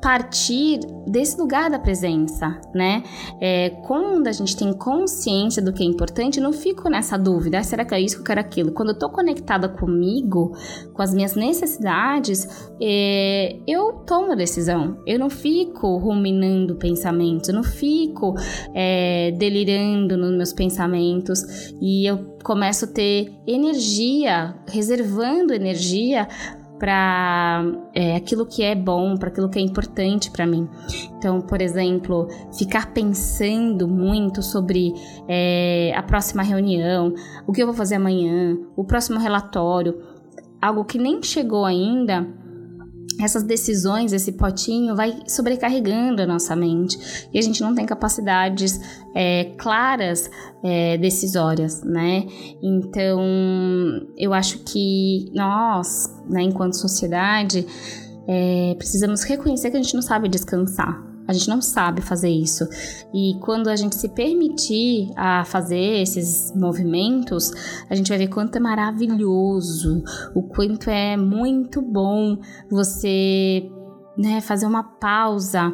partir 0.00 0.80
desse 1.06 1.38
lugar 1.38 1.70
da 1.70 1.78
presença, 1.78 2.58
né? 2.74 3.02
É, 3.40 3.70
quando 3.86 4.26
a 4.26 4.32
gente 4.32 4.56
tem 4.56 4.72
consciência 4.72 5.62
do 5.62 5.72
que 5.72 5.82
é 5.82 5.86
importante, 5.86 6.40
não 6.40 6.52
fico 6.52 6.88
nessa 6.88 7.18
dúvida, 7.18 7.58
ah, 7.58 7.62
será 7.62 7.84
que 7.84 7.94
é 7.94 8.00
isso 8.00 8.16
que 8.16 8.22
eu 8.22 8.26
quero 8.26 8.40
aquilo? 8.40 8.72
Quando 8.72 8.90
eu 8.90 8.98
tô 8.98 9.10
conectada 9.10 9.68
comigo, 9.68 10.56
com 10.94 11.02
as 11.02 11.12
minhas 11.12 11.34
necessidades, 11.34 12.70
é, 12.80 13.58
eu 13.66 13.92
tomo 14.06 14.32
a 14.32 14.34
decisão. 14.34 14.98
Eu 15.06 15.18
não 15.18 15.28
fico 15.28 15.98
ruminando 15.98 16.76
pensamentos, 16.76 17.48
eu 17.48 17.54
não 17.54 17.64
fico 17.64 18.34
é, 18.74 19.32
delirando 19.32 20.16
nos 20.16 20.30
meus 20.30 20.52
pensamentos 20.52 21.74
e 21.80 22.06
eu 22.06 22.30
começo 22.42 22.86
a 22.86 22.88
ter 22.88 23.32
energia, 23.46 24.54
reservando 24.66 25.52
energia 25.52 26.26
para 26.80 27.62
é, 27.94 28.16
aquilo 28.16 28.46
que 28.46 28.64
é 28.64 28.74
bom, 28.74 29.16
para 29.16 29.28
aquilo 29.28 29.50
que 29.50 29.58
é 29.58 29.62
importante 29.62 30.30
para 30.30 30.46
mim. 30.46 30.66
Então, 31.18 31.40
por 31.42 31.60
exemplo, 31.60 32.26
ficar 32.56 32.92
pensando 32.92 33.86
muito 33.86 34.42
sobre 34.42 34.94
é, 35.28 35.92
a 35.94 36.02
próxima 36.02 36.42
reunião, 36.42 37.12
o 37.46 37.52
que 37.52 37.62
eu 37.62 37.66
vou 37.66 37.74
fazer 37.74 37.96
amanhã, 37.96 38.58
o 38.74 38.82
próximo 38.82 39.20
relatório, 39.20 40.00
algo 40.60 40.84
que 40.84 40.98
nem 40.98 41.22
chegou 41.22 41.66
ainda 41.66 42.26
essas 43.24 43.42
decisões, 43.42 44.12
esse 44.12 44.32
potinho 44.32 44.94
vai 44.94 45.20
sobrecarregando 45.26 46.22
a 46.22 46.26
nossa 46.26 46.54
mente 46.54 47.28
e 47.32 47.38
a 47.38 47.42
gente 47.42 47.60
não 47.60 47.74
tem 47.74 47.86
capacidades 47.86 48.80
é, 49.14 49.52
claras 49.56 50.30
é, 50.62 50.96
decisórias, 50.98 51.82
né? 51.82 52.26
Então, 52.62 53.20
eu 54.16 54.32
acho 54.32 54.58
que 54.60 55.30
nós, 55.34 56.08
né, 56.28 56.42
enquanto 56.42 56.74
sociedade, 56.74 57.66
é, 58.28 58.74
precisamos 58.76 59.22
reconhecer 59.24 59.70
que 59.70 59.76
a 59.76 59.82
gente 59.82 59.94
não 59.94 60.02
sabe 60.02 60.28
descansar, 60.28 61.09
a 61.26 61.32
gente 61.32 61.48
não 61.48 61.62
sabe 61.62 62.00
fazer 62.00 62.28
isso. 62.28 62.66
E 63.14 63.38
quando 63.40 63.68
a 63.68 63.76
gente 63.76 63.94
se 63.94 64.08
permitir 64.08 65.10
a 65.16 65.44
fazer 65.44 66.02
esses 66.02 66.52
movimentos, 66.54 67.52
a 67.88 67.94
gente 67.94 68.08
vai 68.08 68.18
ver 68.18 68.28
quanto 68.28 68.56
é 68.56 68.60
maravilhoso, 68.60 70.02
o 70.34 70.42
quanto 70.42 70.90
é 70.90 71.16
muito 71.16 71.80
bom 71.80 72.38
você 72.70 73.70
né, 74.18 74.40
fazer 74.40 74.66
uma 74.66 74.82
pausa 74.82 75.72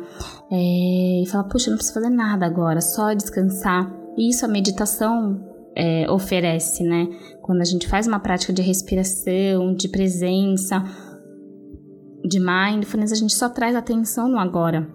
é, 0.51 1.23
e 1.23 1.27
falar, 1.27 1.45
puxa, 1.45 1.71
não 1.71 1.77
preciso 1.77 1.95
fazer 1.95 2.11
nada 2.11 2.47
agora, 2.47 2.81
só 2.81 3.13
descansar. 3.13 3.91
E 4.17 4.31
isso, 4.31 4.45
a 4.45 4.49
meditação 4.49 5.41
é, 5.75 6.11
oferece, 6.11 6.83
né? 6.83 7.07
Quando 7.43 7.61
a 7.61 7.65
gente 7.65 7.87
faz 7.87 8.07
uma 8.07 8.19
prática 8.19 8.53
de 8.53 8.63
respiração, 8.63 9.75
de 9.75 9.89
presença, 9.89 10.83
de 12.25 12.41
mindfulness, 12.41 13.13
a 13.13 13.17
gente 13.17 13.35
só 13.35 13.49
traz 13.49 13.77
atenção 13.77 14.29
no 14.29 14.39
agora. 14.39 14.89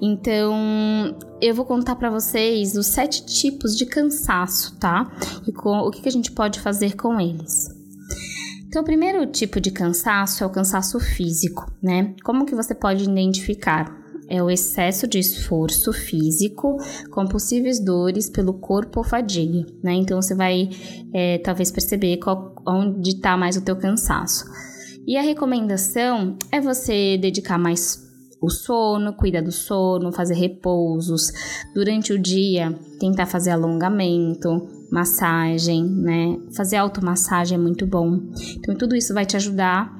Então, 0.00 1.16
eu 1.40 1.54
vou 1.54 1.64
contar 1.64 1.96
para 1.96 2.10
vocês 2.10 2.76
os 2.76 2.86
sete 2.86 3.24
tipos 3.24 3.76
de 3.76 3.86
cansaço, 3.86 4.76
tá? 4.78 5.10
E 5.46 5.52
com, 5.52 5.78
o 5.78 5.90
que, 5.90 6.08
a 6.08 6.12
gente 6.12 6.32
pode 6.32 6.60
fazer 6.60 6.96
com 6.96 7.20
eles. 7.20 7.68
Então, 8.66 8.82
o 8.82 8.84
primeiro 8.84 9.26
tipo 9.26 9.60
de 9.60 9.70
cansaço 9.70 10.44
é 10.44 10.46
o 10.46 10.50
cansaço 10.50 11.00
físico, 11.00 11.70
né? 11.82 12.14
Como 12.24 12.44
que 12.44 12.54
você 12.54 12.74
pode 12.74 13.04
identificar? 13.04 14.04
É 14.28 14.42
o 14.42 14.50
excesso 14.50 15.06
de 15.06 15.20
esforço 15.20 15.92
físico 15.92 16.76
com 17.12 17.26
possíveis 17.26 17.78
dores 17.78 18.28
pelo 18.28 18.54
corpo 18.54 18.98
ou 18.98 19.04
fadiga, 19.04 19.64
né? 19.82 19.94
Então, 19.94 20.20
você 20.20 20.34
vai 20.34 20.68
é, 21.14 21.38
talvez 21.38 21.70
perceber 21.70 22.18
qual, 22.18 22.54
onde 22.66 23.10
está 23.10 23.36
mais 23.36 23.56
o 23.56 23.62
teu 23.62 23.76
cansaço. 23.76 24.44
E 25.06 25.16
a 25.16 25.22
recomendação 25.22 26.36
é 26.50 26.60
você 26.60 27.16
dedicar 27.16 27.56
mais 27.56 28.05
o 28.40 28.50
sono, 28.50 29.14
cuidar 29.14 29.42
do 29.42 29.52
sono, 29.52 30.12
fazer 30.12 30.34
repousos. 30.34 31.32
Durante 31.74 32.12
o 32.12 32.18
dia, 32.18 32.72
tentar 33.00 33.26
fazer 33.26 33.50
alongamento, 33.50 34.68
massagem, 34.90 35.84
né? 35.84 36.38
Fazer 36.54 36.76
automassagem 36.76 37.56
é 37.56 37.60
muito 37.60 37.86
bom. 37.86 38.20
Então, 38.56 38.74
tudo 38.76 38.94
isso 38.94 39.14
vai 39.14 39.24
te 39.24 39.36
ajudar 39.36 39.92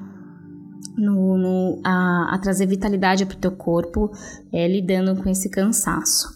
no, 0.97 1.37
no 1.37 1.81
a, 1.83 2.33
a, 2.33 2.37
trazer 2.39 2.65
vitalidade 2.65 3.25
para 3.25 3.37
o 3.37 3.39
teu 3.39 3.51
corpo, 3.51 4.11
é, 4.51 4.67
lidando 4.67 5.15
com 5.21 5.29
esse 5.29 5.49
cansaço. 5.49 6.35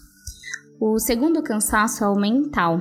O 0.80 0.98
segundo 0.98 1.42
cansaço 1.42 2.04
é 2.04 2.08
o 2.08 2.16
mental. 2.16 2.80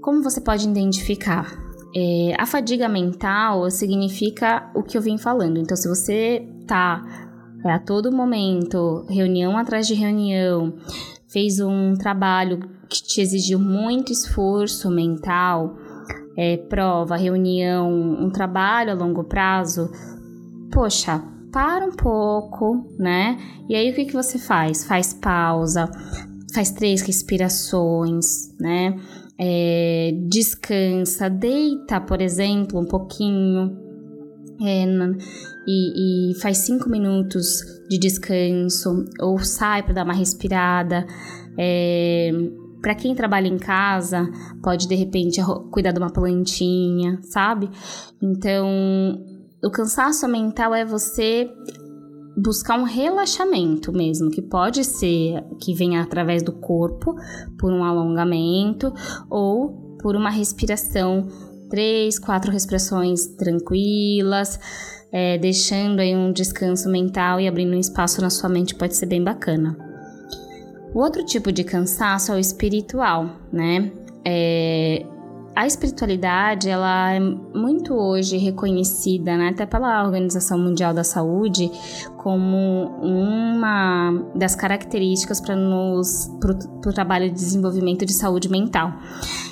Como 0.00 0.22
você 0.22 0.40
pode 0.40 0.68
identificar? 0.68 1.68
É, 1.94 2.34
a 2.38 2.46
fadiga 2.46 2.88
mental 2.88 3.70
significa 3.70 4.70
o 4.74 4.82
que 4.82 4.96
eu 4.96 5.02
vim 5.02 5.18
falando. 5.18 5.58
Então, 5.58 5.76
se 5.76 5.88
você 5.88 6.46
tá 6.66 7.27
a 7.64 7.78
todo 7.78 8.12
momento, 8.12 9.04
reunião 9.08 9.56
atrás 9.56 9.86
de 9.86 9.94
reunião, 9.94 10.74
fez 11.26 11.60
um 11.60 11.94
trabalho 11.94 12.60
que 12.88 13.02
te 13.02 13.20
exigiu 13.20 13.58
muito 13.58 14.12
esforço 14.12 14.90
mental, 14.90 15.76
é, 16.36 16.56
prova, 16.56 17.16
reunião, 17.16 17.90
um 17.90 18.30
trabalho 18.30 18.92
a 18.92 18.94
longo 18.94 19.24
prazo, 19.24 19.90
poxa, 20.70 21.22
para 21.52 21.84
um 21.84 21.92
pouco, 21.92 22.86
né? 22.98 23.36
E 23.68 23.74
aí 23.74 23.90
o 23.90 23.94
que, 23.94 24.04
que 24.04 24.12
você 24.12 24.38
faz? 24.38 24.84
Faz 24.84 25.12
pausa, 25.12 25.90
faz 26.54 26.70
três 26.70 27.02
respirações, 27.02 28.54
né? 28.58 28.94
é, 29.38 30.12
descansa, 30.26 31.30
deita, 31.30 32.00
por 32.00 32.20
exemplo, 32.20 32.80
um 32.80 32.84
pouquinho 32.84 33.78
é, 34.60 34.84
e, 35.70 36.30
e, 36.30 36.34
faz 36.40 36.58
cinco 36.58 36.88
minutos 36.88 37.60
de 37.90 37.98
descanso 37.98 39.04
ou 39.20 39.38
sai 39.40 39.82
para 39.82 39.92
dar 39.92 40.04
uma 40.04 40.14
respirada. 40.14 41.06
É, 41.58 42.30
para 42.80 42.94
quem 42.94 43.14
trabalha 43.14 43.48
em 43.48 43.58
casa, 43.58 44.26
pode 44.62 44.88
de 44.88 44.94
repente 44.94 45.42
cuidar 45.70 45.92
de 45.92 45.98
uma 45.98 46.10
plantinha, 46.10 47.18
sabe? 47.22 47.68
Então, 48.22 48.66
o 49.62 49.70
cansaço 49.70 50.26
mental 50.26 50.74
é 50.74 50.86
você 50.86 51.50
buscar 52.34 52.78
um 52.78 52.84
relaxamento 52.84 53.92
mesmo, 53.92 54.30
que 54.30 54.40
pode 54.40 54.84
ser 54.84 55.44
que 55.60 55.74
venha 55.74 56.00
através 56.00 56.42
do 56.42 56.52
corpo, 56.52 57.14
por 57.58 57.72
um 57.72 57.84
alongamento 57.84 58.90
ou 59.28 59.98
por 60.00 60.14
uma 60.16 60.30
respiração, 60.30 61.28
três, 61.68 62.18
quatro 62.18 62.52
respirações 62.52 63.26
tranquilas, 63.36 64.58
é, 65.12 65.38
deixando 65.38 66.00
aí 66.00 66.14
um 66.14 66.32
descanso 66.32 66.88
mental 66.88 67.40
e 67.40 67.48
abrindo 67.48 67.74
um 67.74 67.80
espaço 67.80 68.20
na 68.20 68.30
sua 68.30 68.48
mente 68.48 68.74
pode 68.74 68.94
ser 68.96 69.06
bem 69.06 69.22
bacana. 69.22 69.76
O 70.94 71.00
outro 71.00 71.24
tipo 71.24 71.52
de 71.52 71.64
cansaço 71.64 72.32
é 72.32 72.36
o 72.36 72.38
espiritual, 72.38 73.36
né? 73.52 73.92
É, 74.24 75.04
a 75.58 75.66
espiritualidade 75.66 76.68
ela 76.68 77.12
é 77.12 77.18
muito 77.18 77.92
hoje 77.92 78.36
reconhecida, 78.36 79.36
né, 79.36 79.48
até 79.48 79.66
pela 79.66 80.04
Organização 80.04 80.56
Mundial 80.56 80.94
da 80.94 81.02
Saúde, 81.02 81.68
como 82.16 82.96
uma 83.02 84.30
das 84.36 84.54
características 84.54 85.40
para 85.40 85.56
nos 85.56 86.30
para 86.40 86.52
o 86.52 86.92
trabalho 86.92 87.26
de 87.28 87.34
desenvolvimento 87.34 88.06
de 88.06 88.12
saúde 88.12 88.48
mental. 88.48 88.92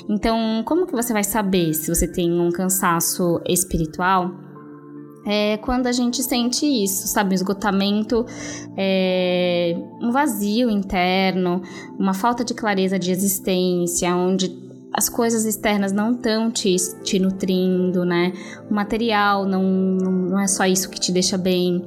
Então, 0.09 0.63
como 0.65 0.87
que 0.87 0.93
você 0.93 1.13
vai 1.13 1.25
saber 1.25 1.75
se 1.75 1.93
você 1.93 2.07
tem 2.07 2.41
um 2.41 2.53
cansaço 2.53 3.41
espiritual? 3.45 4.46
É 5.27 5.57
quando 5.57 5.89
a 5.89 5.93
gente 5.93 6.23
sente 6.23 6.65
isso, 6.65 7.09
sabe? 7.09 7.33
Um 7.33 7.35
esgotamento, 7.35 8.25
é, 8.77 9.77
um 10.01 10.13
vazio 10.13 10.71
interno, 10.71 11.61
uma 11.99 12.15
falta 12.15 12.45
de 12.45 12.55
clareza 12.55 12.97
de 12.97 13.11
existência, 13.11 14.15
onde 14.15 14.65
as 14.95 15.09
coisas 15.09 15.45
externas 15.45 15.93
não 15.93 16.13
estão 16.13 16.51
te, 16.51 16.75
te 17.03 17.19
nutrindo, 17.19 18.05
né? 18.05 18.33
O 18.71 18.75
material 18.75 19.45
não, 19.45 19.63
não 19.63 20.41
é 20.41 20.47
só 20.47 20.65
isso 20.65 20.89
que 20.89 21.01
te 21.01 21.11
deixa 21.13 21.37
bem. 21.37 21.85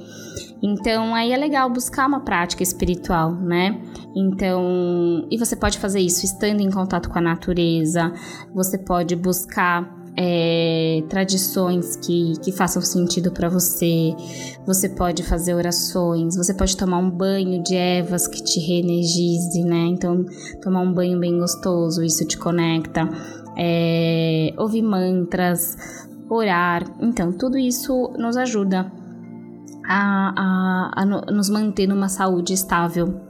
Então, 0.61 1.15
aí 1.15 1.31
é 1.31 1.37
legal 1.37 1.69
buscar 1.69 2.05
uma 2.05 2.19
prática 2.19 2.61
espiritual, 2.61 3.31
né? 3.33 3.81
Então, 4.15 5.25
e 5.31 5.37
você 5.37 5.55
pode 5.55 5.79
fazer 5.79 6.01
isso 6.01 6.25
estando 6.25 6.59
em 6.59 6.69
contato 6.69 7.09
com 7.09 7.17
a 7.17 7.21
natureza, 7.21 8.13
você 8.53 8.77
pode 8.77 9.15
buscar 9.15 9.98
é, 10.21 11.01
tradições 11.07 11.95
que, 11.95 12.33
que 12.43 12.51
façam 12.51 12.81
sentido 12.81 13.31
para 13.31 13.47
você. 13.47 14.13
Você 14.65 14.89
pode 14.89 15.23
fazer 15.23 15.53
orações, 15.53 16.35
você 16.35 16.53
pode 16.53 16.75
tomar 16.75 16.97
um 16.97 17.09
banho 17.09 17.63
de 17.63 17.73
ervas 17.73 18.27
que 18.27 18.43
te 18.43 18.59
reenergize, 18.59 19.63
né? 19.63 19.85
Então, 19.85 20.25
tomar 20.61 20.81
um 20.81 20.93
banho 20.93 21.17
bem 21.17 21.39
gostoso, 21.39 22.03
isso 22.03 22.27
te 22.27 22.37
conecta. 22.37 23.09
É, 23.57 24.53
ouvir 24.57 24.81
mantras, 24.81 25.77
orar. 26.29 26.83
Então, 26.99 27.31
tudo 27.31 27.57
isso 27.57 28.11
nos 28.17 28.35
ajuda 28.35 28.91
a, 29.87 30.33
a, 30.35 31.01
a 31.01 31.05
nos 31.05 31.49
manter 31.49 31.87
numa 31.87 32.09
saúde 32.09 32.53
estável 32.53 33.28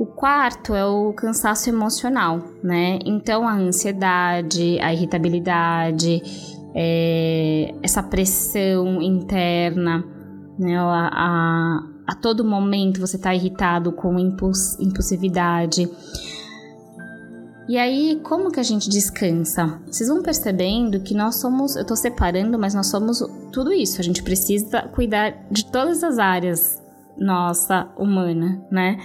o 0.00 0.06
quarto 0.06 0.74
é 0.74 0.82
o 0.82 1.12
cansaço 1.12 1.68
emocional, 1.68 2.42
né? 2.64 2.98
Então 3.04 3.46
a 3.46 3.52
ansiedade, 3.52 4.80
a 4.80 4.94
irritabilidade, 4.94 6.22
é, 6.74 7.74
essa 7.82 8.02
pressão 8.02 9.02
interna, 9.02 10.02
né? 10.58 10.78
A, 10.78 11.10
a, 11.12 11.86
a 12.06 12.14
todo 12.14 12.42
momento 12.42 12.98
você 12.98 13.16
está 13.16 13.34
irritado 13.34 13.92
com 13.92 14.18
impuls, 14.18 14.80
impulsividade. 14.80 15.86
E 17.68 17.76
aí, 17.76 18.18
como 18.22 18.50
que 18.50 18.58
a 18.58 18.62
gente 18.62 18.88
descansa? 18.88 19.82
Vocês 19.86 20.08
vão 20.08 20.22
percebendo 20.22 21.00
que 21.00 21.12
nós 21.12 21.36
somos, 21.36 21.76
eu 21.76 21.82
estou 21.82 21.96
separando, 21.96 22.58
mas 22.58 22.72
nós 22.72 22.86
somos 22.86 23.22
tudo 23.52 23.70
isso. 23.70 24.00
A 24.00 24.04
gente 24.04 24.22
precisa 24.22 24.88
cuidar 24.94 25.46
de 25.50 25.70
todas 25.70 26.02
as 26.02 26.18
áreas 26.18 26.79
nossa 27.20 27.92
humana, 27.98 28.64
né? 28.70 28.98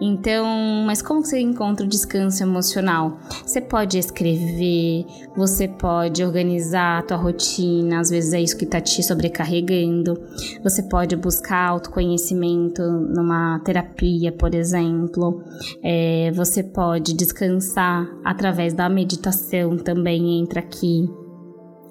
Então, 0.00 0.46
mas 0.86 1.02
como 1.02 1.22
você 1.22 1.38
encontra 1.38 1.84
o 1.84 1.88
descanso 1.88 2.42
emocional? 2.42 3.18
Você 3.44 3.60
pode 3.60 3.98
escrever, 3.98 5.04
você 5.36 5.68
pode 5.68 6.24
organizar 6.24 7.00
a 7.00 7.02
tua 7.02 7.18
rotina, 7.18 8.00
às 8.00 8.08
vezes 8.08 8.32
é 8.32 8.40
isso 8.40 8.56
que 8.56 8.64
tá 8.64 8.80
te 8.80 9.02
sobrecarregando. 9.02 10.18
Você 10.64 10.82
pode 10.84 11.14
buscar 11.16 11.68
autoconhecimento 11.68 12.82
numa 12.82 13.60
terapia, 13.60 14.32
por 14.32 14.54
exemplo. 14.54 15.42
É, 15.84 16.30
você 16.34 16.62
pode 16.62 17.14
descansar 17.14 18.08
através 18.24 18.72
da 18.72 18.88
meditação 18.88 19.76
também 19.76 20.40
entra 20.40 20.60
aqui. 20.60 21.19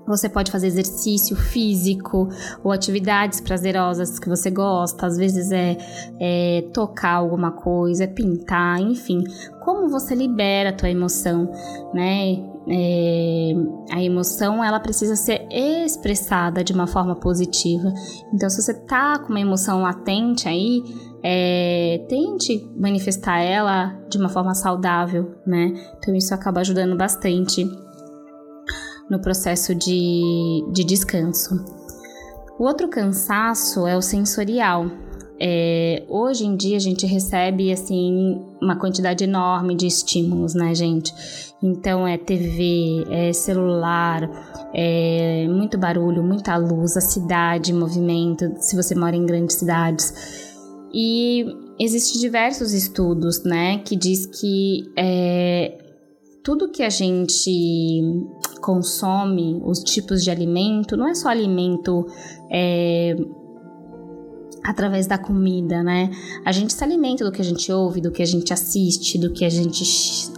Você 0.09 0.27
pode 0.27 0.51
fazer 0.51 0.67
exercício 0.67 1.35
físico 1.35 2.27
ou 2.63 2.71
atividades 2.71 3.39
prazerosas 3.39 4.19
que 4.19 4.27
você 4.27 4.49
gosta. 4.49 5.05
Às 5.05 5.17
vezes 5.17 5.51
é, 5.51 5.77
é 6.19 6.63
tocar 6.73 7.13
alguma 7.13 7.51
coisa, 7.51 8.03
é 8.05 8.07
pintar, 8.07 8.81
enfim. 8.81 9.23
Como 9.63 9.87
você 9.87 10.15
libera 10.15 10.71
a 10.71 10.73
tua 10.73 10.89
emoção, 10.89 11.51
né? 11.93 12.43
É, 12.71 13.51
a 13.91 14.03
emoção 14.03 14.63
ela 14.63 14.79
precisa 14.79 15.15
ser 15.15 15.47
expressada 15.51 16.63
de 16.63 16.73
uma 16.73 16.87
forma 16.87 17.15
positiva. 17.15 17.91
Então, 18.33 18.49
se 18.49 18.61
você 18.61 18.73
tá 18.73 19.19
com 19.19 19.29
uma 19.29 19.39
emoção 19.39 19.81
latente 19.81 20.47
aí, 20.47 20.83
é, 21.23 22.05
tente 22.07 22.67
manifestar 22.77 23.39
ela 23.39 23.97
de 24.09 24.17
uma 24.17 24.29
forma 24.29 24.53
saudável, 24.53 25.35
né? 25.45 25.73
Então, 25.97 26.15
isso 26.15 26.33
acaba 26.33 26.61
ajudando 26.61 26.95
bastante 26.95 27.67
no 29.09 29.19
processo 29.19 29.73
de, 29.73 30.63
de 30.71 30.83
descanso. 30.83 31.55
O 32.59 32.63
outro 32.63 32.87
cansaço 32.89 33.87
é 33.87 33.95
o 33.95 34.01
sensorial. 34.01 34.85
é, 35.39 36.03
hoje 36.09 36.45
em 36.45 36.55
dia 36.55 36.75
a 36.75 36.81
gente 36.81 37.05
recebe 37.05 37.71
assim 37.71 38.41
uma 38.61 38.75
quantidade 38.75 39.23
enorme 39.23 39.73
de 39.73 39.87
estímulos, 39.87 40.53
né, 40.53 40.75
gente? 40.75 41.13
Então 41.63 42.05
é 42.05 42.17
TV, 42.17 43.05
é 43.09 43.31
celular, 43.31 44.29
é 44.73 45.47
muito 45.47 45.77
barulho, 45.77 46.21
muita 46.21 46.57
luz, 46.57 46.97
a 46.97 47.01
cidade, 47.01 47.73
movimento, 47.73 48.53
se 48.59 48.75
você 48.75 48.93
mora 48.93 49.15
em 49.15 49.25
grandes 49.25 49.55
cidades. 49.55 50.13
E 50.93 51.45
existem 51.79 52.19
diversos 52.19 52.73
estudos, 52.73 53.43
né, 53.43 53.77
que 53.79 53.95
diz 53.95 54.25
que 54.25 54.91
é, 54.97 55.77
tudo 56.43 56.69
que 56.69 56.83
a 56.83 56.89
gente 56.89 58.01
consome, 58.59 59.61
os 59.63 59.79
tipos 59.79 60.23
de 60.23 60.29
alimento, 60.29 60.95
não 60.95 61.07
é 61.07 61.13
só 61.13 61.29
alimento 61.29 62.05
é, 62.51 63.15
através 64.63 65.07
da 65.07 65.17
comida, 65.17 65.81
né? 65.83 66.11
A 66.45 66.51
gente 66.51 66.73
se 66.73 66.83
alimenta 66.83 67.23
do 67.23 67.31
que 67.31 67.41
a 67.41 67.45
gente 67.45 67.71
ouve, 67.71 68.01
do 68.01 68.11
que 68.11 68.21
a 68.21 68.25
gente 68.25 68.53
assiste, 68.53 69.17
do 69.17 69.31
que 69.31 69.45
a 69.45 69.49
gente 69.49 69.83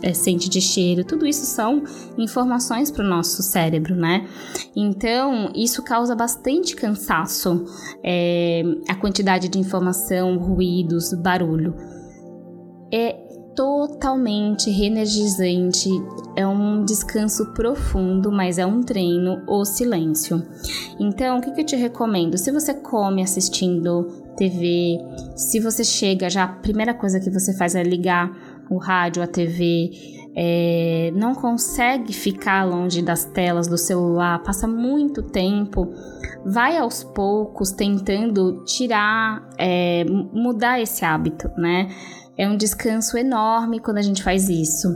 é, 0.01 0.13
sente 0.13 0.49
de 0.49 0.61
cheiro. 0.61 1.03
Tudo 1.03 1.25
isso 1.25 1.45
são 1.45 1.83
informações 2.17 2.91
para 2.91 3.03
o 3.03 3.07
nosso 3.07 3.41
cérebro, 3.41 3.95
né? 3.95 4.27
Então, 4.75 5.51
isso 5.55 5.83
causa 5.83 6.15
bastante 6.15 6.75
cansaço, 6.75 7.65
é, 8.03 8.63
a 8.87 8.95
quantidade 8.95 9.49
de 9.49 9.59
informação, 9.59 10.37
ruídos, 10.37 11.13
barulho. 11.13 11.75
É 12.93 13.30
totalmente 13.55 14.69
reenergizante, 14.69 15.89
é 16.35 16.45
um 16.47 16.83
descanso 16.85 17.53
profundo, 17.53 18.31
mas 18.31 18.57
é 18.57 18.65
um 18.65 18.81
treino 18.81 19.43
o 19.47 19.65
silêncio. 19.65 20.41
Então, 20.99 21.37
o 21.37 21.41
que, 21.41 21.51
que 21.51 21.61
eu 21.61 21.65
te 21.65 21.75
recomendo? 21.75 22.37
Se 22.37 22.51
você 22.51 22.73
come 22.73 23.21
assistindo 23.21 24.03
TV, 24.37 24.99
se 25.35 25.59
você 25.59 25.83
chega 25.83 26.29
já, 26.29 26.43
a 26.43 26.47
primeira 26.47 26.93
coisa 26.93 27.19
que 27.19 27.29
você 27.29 27.53
faz 27.53 27.75
é 27.75 27.83
ligar 27.83 28.31
o 28.69 28.77
rádio, 28.77 29.21
a 29.21 29.27
TV, 29.27 29.91
é, 30.35 31.11
não 31.13 31.35
consegue 31.35 32.13
ficar 32.13 32.63
longe 32.63 33.01
das 33.01 33.25
telas 33.25 33.67
do 33.67 33.77
celular, 33.77 34.41
passa 34.43 34.67
muito 34.67 35.21
tempo, 35.21 35.93
vai 36.45 36.77
aos 36.77 37.03
poucos 37.03 37.71
tentando 37.71 38.63
tirar, 38.63 39.47
é, 39.57 40.05
mudar 40.05 40.79
esse 40.79 41.03
hábito, 41.03 41.49
né? 41.57 41.89
É 42.41 42.49
um 42.49 42.57
descanso 42.57 43.19
enorme 43.19 43.79
quando 43.79 43.99
a 43.99 44.01
gente 44.01 44.23
faz 44.23 44.49
isso. 44.49 44.87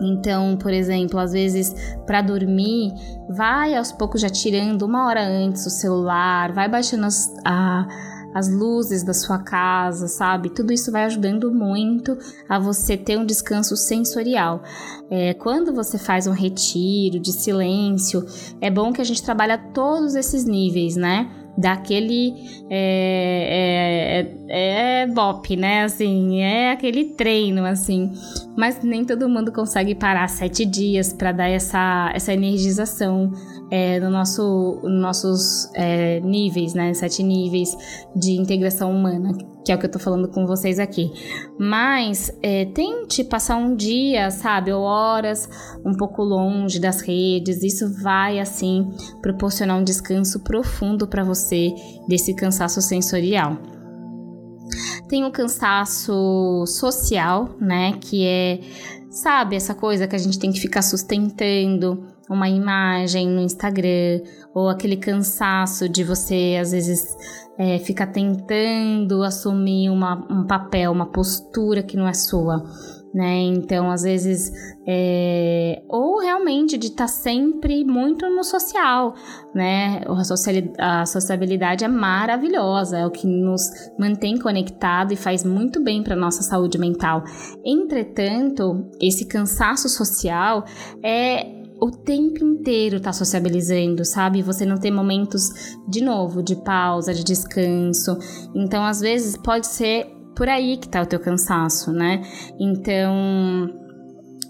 Então, 0.00 0.56
por 0.56 0.72
exemplo, 0.72 1.20
às 1.20 1.32
vezes 1.32 1.74
para 2.06 2.22
dormir, 2.22 2.90
vai 3.28 3.76
aos 3.76 3.92
poucos 3.92 4.22
já 4.22 4.30
tirando 4.30 4.80
uma 4.80 5.06
hora 5.06 5.22
antes 5.22 5.66
o 5.66 5.70
celular, 5.70 6.52
vai 6.52 6.66
baixando 6.66 7.04
as, 7.04 7.30
a, 7.44 7.86
as 8.34 8.50
luzes 8.50 9.04
da 9.04 9.14
sua 9.14 9.38
casa, 9.38 10.08
sabe? 10.08 10.50
Tudo 10.50 10.72
isso 10.72 10.90
vai 10.90 11.04
ajudando 11.04 11.52
muito 11.52 12.18
a 12.48 12.58
você 12.58 12.96
ter 12.96 13.16
um 13.16 13.24
descanso 13.24 13.76
sensorial. 13.76 14.62
É, 15.08 15.34
quando 15.34 15.72
você 15.72 15.96
faz 15.96 16.26
um 16.26 16.32
retiro 16.32 17.20
de 17.20 17.32
silêncio, 17.32 18.26
é 18.60 18.70
bom 18.70 18.92
que 18.92 19.00
a 19.00 19.04
gente 19.04 19.22
trabalhe 19.22 19.56
todos 19.72 20.16
esses 20.16 20.44
níveis, 20.44 20.96
né? 20.96 21.30
daquele 21.56 22.34
é, 22.68 24.26
é, 24.48 24.48
é, 24.48 25.02
é 25.02 25.06
bop, 25.06 25.56
né? 25.56 25.84
Assim, 25.84 26.40
é 26.40 26.72
aquele 26.72 27.04
treino, 27.04 27.64
assim. 27.64 28.12
Mas 28.56 28.82
nem 28.82 29.04
todo 29.04 29.28
mundo 29.28 29.52
consegue 29.52 29.94
parar 29.94 30.28
sete 30.28 30.64
dias 30.64 31.12
para 31.12 31.32
dar 31.32 31.48
essa, 31.48 32.10
essa 32.14 32.32
energização 32.32 33.32
é, 33.70 33.98
no 33.98 34.10
nosso, 34.10 34.80
nossos 34.84 35.70
é, 35.74 36.20
níveis, 36.20 36.74
né? 36.74 36.92
Sete 36.94 37.22
níveis 37.22 37.76
de 38.14 38.32
integração 38.32 38.90
humana, 38.90 39.32
que 39.64 39.72
é 39.72 39.74
o 39.74 39.78
que 39.78 39.86
eu 39.86 39.90
tô 39.90 39.98
falando 39.98 40.28
com 40.28 40.46
vocês 40.46 40.78
aqui. 40.78 41.10
Mas 41.58 42.30
é, 42.42 42.66
tente 42.66 43.24
passar 43.24 43.56
um 43.56 43.74
dia, 43.74 44.30
sabe, 44.30 44.72
ou 44.72 44.82
horas 44.82 45.48
um 45.84 45.94
pouco 45.94 46.22
longe 46.22 46.78
das 46.78 47.00
redes. 47.00 47.62
Isso 47.62 48.02
vai, 48.02 48.38
assim, 48.38 48.90
proporcionar 49.22 49.78
um 49.78 49.84
descanso 49.84 50.40
profundo 50.40 51.06
para 51.06 51.24
você 51.24 51.74
desse 52.08 52.34
cansaço 52.34 52.80
sensorial. 52.80 53.58
Tem 55.08 55.24
o 55.24 55.30
cansaço 55.30 56.64
social, 56.66 57.56
né? 57.60 57.92
Que 58.00 58.26
é, 58.26 58.60
sabe, 59.10 59.56
essa 59.56 59.74
coisa 59.74 60.06
que 60.06 60.16
a 60.16 60.18
gente 60.18 60.38
tem 60.38 60.52
que 60.52 60.60
ficar 60.60 60.82
sustentando 60.82 62.13
uma 62.28 62.48
imagem 62.48 63.28
no 63.28 63.40
Instagram, 63.40 64.20
ou 64.54 64.68
aquele 64.68 64.96
cansaço 64.96 65.88
de 65.88 66.02
você, 66.04 66.58
às 66.60 66.72
vezes, 66.72 67.16
é, 67.58 67.78
ficar 67.78 68.08
tentando 68.08 69.22
assumir 69.22 69.90
uma, 69.90 70.26
um 70.30 70.46
papel, 70.46 70.92
uma 70.92 71.06
postura 71.06 71.82
que 71.82 71.96
não 71.96 72.08
é 72.08 72.14
sua. 72.14 72.64
Né? 73.12 73.42
Então, 73.42 73.92
às 73.92 74.02
vezes, 74.02 74.50
é... 74.84 75.84
ou 75.88 76.18
realmente 76.18 76.76
de 76.76 76.88
estar 76.88 77.04
tá 77.04 77.08
sempre 77.08 77.84
muito 77.84 78.28
no 78.28 78.42
social, 78.42 79.14
né? 79.54 80.00
A 80.80 81.06
sociabilidade 81.06 81.84
é 81.84 81.88
maravilhosa, 81.88 82.98
é 82.98 83.06
o 83.06 83.12
que 83.12 83.24
nos 83.24 83.62
mantém 83.96 84.36
conectado 84.36 85.12
e 85.12 85.16
faz 85.16 85.44
muito 85.44 85.80
bem 85.80 86.02
para 86.02 86.16
nossa 86.16 86.42
saúde 86.42 86.76
mental. 86.76 87.22
Entretanto, 87.64 88.84
esse 89.00 89.26
cansaço 89.26 89.88
social 89.88 90.64
é 91.00 91.63
o 91.84 91.90
tempo 91.90 92.42
inteiro 92.42 92.98
tá 92.98 93.12
sociabilizando, 93.12 94.06
sabe? 94.06 94.40
Você 94.40 94.64
não 94.64 94.78
tem 94.78 94.90
momentos 94.90 95.76
de 95.86 96.02
novo 96.02 96.42
de 96.42 96.56
pausa, 96.56 97.12
de 97.12 97.22
descanso. 97.22 98.16
Então, 98.54 98.82
às 98.82 99.00
vezes 99.00 99.36
pode 99.36 99.66
ser 99.66 100.06
por 100.34 100.48
aí 100.48 100.78
que 100.78 100.88
tá 100.88 101.02
o 101.02 101.06
teu 101.06 101.20
cansaço, 101.20 101.92
né? 101.92 102.22
Então, 102.58 103.68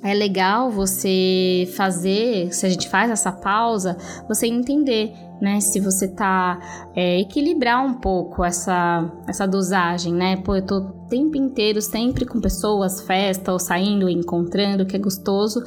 é 0.00 0.14
legal 0.14 0.70
você 0.70 1.68
fazer, 1.76 2.54
se 2.54 2.66
a 2.66 2.68
gente 2.68 2.88
faz 2.88 3.10
essa 3.10 3.32
pausa, 3.32 3.96
você 4.28 4.46
entender, 4.46 5.12
né? 5.42 5.58
Se 5.58 5.80
você 5.80 6.06
tá 6.06 6.60
é, 6.94 7.18
equilibrar 7.18 7.84
um 7.84 7.94
pouco 7.94 8.44
essa, 8.44 9.10
essa 9.26 9.44
dosagem, 9.44 10.14
né? 10.14 10.36
Pô, 10.36 10.54
eu 10.54 10.64
tô 10.64 10.76
o 10.76 11.08
tempo 11.08 11.36
inteiro 11.36 11.82
sempre 11.82 12.26
com 12.26 12.40
pessoas, 12.40 13.00
festa, 13.00 13.52
ou 13.52 13.58
saindo, 13.58 14.08
encontrando, 14.08 14.86
que 14.86 14.94
é 14.94 15.00
gostoso 15.00 15.60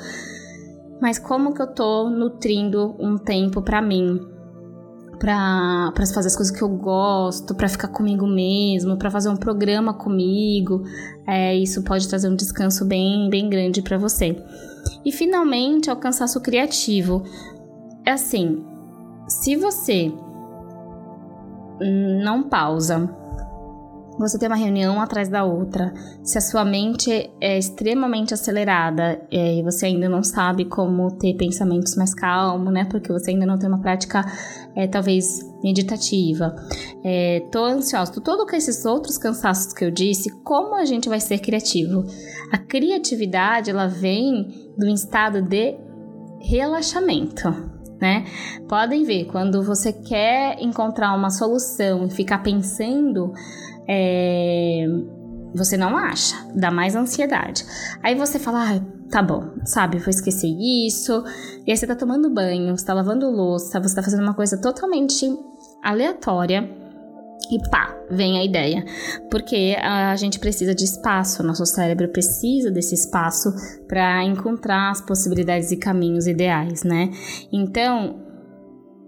mas 1.02 1.20
como 1.20 1.54
que 1.54 1.62
eu 1.62 1.68
tô 1.68 2.10
nutrindo 2.10 2.96
um 3.00 3.18
tempo 3.18 3.62
para 3.62 3.82
mim? 3.82 4.20
Pra 5.20 5.92
fazer 6.14 6.28
as 6.28 6.36
coisas 6.36 6.56
que 6.56 6.64
eu 6.64 6.70
gosto, 6.70 7.56
para 7.56 7.68
ficar 7.68 7.88
comigo 7.88 8.28
mesmo, 8.28 8.98
para 8.98 9.10
fazer 9.10 9.30
um 9.30 9.36
programa 9.36 9.94
comigo. 9.94 10.84
É, 11.28 11.56
isso 11.56 11.84
pode 11.84 12.08
trazer 12.08 12.30
um 12.30 12.36
descanso 12.36 12.86
bem, 12.86 13.30
bem 13.30 13.50
grande 13.50 13.82
para 13.82 13.98
você. 13.98 14.42
E 15.04 15.12
finalmente, 15.12 15.90
o 16.38 16.42
criativo. 16.42 17.24
É 18.06 18.12
assim, 18.12 18.64
se 19.28 19.56
você 19.56 20.14
não 22.22 22.44
pausa 22.44 23.10
você 24.18 24.38
tem 24.38 24.48
uma 24.48 24.56
reunião 24.56 25.00
atrás 25.00 25.30
da 25.30 25.44
outra, 25.44 25.94
se 26.24 26.38
a 26.38 26.42
sua 26.42 26.66
mente 26.66 27.32
é 27.40 27.58
extremamente 27.58 28.34
acelerada 28.34 29.22
é, 29.32 29.60
e 29.60 29.64
você 29.64 29.86
ainda 29.86 30.10
não 30.10 30.24
sabe 30.24 30.66
como 30.66 31.12
ter 31.18 31.36
pensamentos 31.36 31.96
mais 31.96 32.14
calmos, 32.14 32.74
né? 32.74 32.86
Porque 32.86 33.12
você 33.12 33.32
ainda 33.32 33.46
não 33.46 33.58
tem 33.58 33.70
uma 33.70 33.82
prática, 33.82 34.26
é, 34.76 34.88
talvez, 34.88 35.40
meditativa. 35.64 36.56
É, 37.04 37.42
tô 37.52 37.64
ansiosa, 37.64 38.12
tô 38.12 38.22
todo 38.22 38.46
com 38.46 38.56
esses 38.56 38.86
outros 38.86 39.18
cansaços 39.18 39.74
que 39.74 39.86
eu 39.86 39.92
disse, 39.92 40.30
como 40.44 40.76
a 40.76 40.86
gente 40.86 41.08
vai 41.08 41.20
ser 41.20 41.40
criativo? 41.40 42.04
A 42.52 42.58
criatividade, 42.58 43.70
ela 43.70 43.88
vem 43.88 44.74
do 44.78 44.88
estado 44.88 45.42
de 45.42 45.76
relaxamento 46.40 47.77
né? 48.00 48.26
Podem 48.68 49.04
ver, 49.04 49.26
quando 49.26 49.64
você 49.64 49.92
quer 49.92 50.58
encontrar 50.62 51.14
uma 51.16 51.30
solução 51.30 52.06
e 52.06 52.12
ficar 52.12 52.40
pensando, 52.40 53.34
é, 53.88 54.86
você 55.54 55.78
não 55.78 55.98
acha, 55.98 56.36
dá 56.56 56.70
mais 56.70 56.96
ansiedade. 56.96 57.66
Aí 58.04 58.16
você 58.16 58.38
fala, 58.38 58.76
ah, 58.76 58.82
tá 59.10 59.22
bom, 59.22 59.52
sabe, 59.66 59.98
vou 59.98 60.10
esquecer 60.10 60.48
isso. 60.48 61.24
E 61.66 61.72
aí 61.72 61.78
você 61.78 61.88
tá 61.88 61.96
tomando 61.96 62.30
banho, 62.30 62.78
você 62.78 62.86
tá 62.86 62.94
lavando 62.94 63.30
louça, 63.30 63.80
você 63.80 63.96
tá 63.96 64.04
fazendo 64.04 64.24
uma 64.24 64.34
coisa 64.34 64.60
totalmente 64.62 65.26
aleatória. 65.84 66.87
E 67.52 67.70
pá, 67.70 67.96
vem 68.10 68.38
a 68.38 68.44
ideia. 68.44 68.84
Porque 69.30 69.78
a 69.82 70.16
gente 70.16 70.40
precisa 70.40 70.76
de 70.76 70.84
espaço, 70.84 71.44
nosso 71.44 71.66
cérebro 71.66 72.10
precisa 72.10 72.70
desse 72.70 72.96
espaço 72.96 73.54
para 73.88 74.24
encontrar 74.24 74.92
as 74.92 75.02
possibilidades 75.02 75.72
e 75.72 75.78
caminhos 75.78 76.28
ideais, 76.28 76.84
né? 76.84 77.10
Então, 77.52 78.20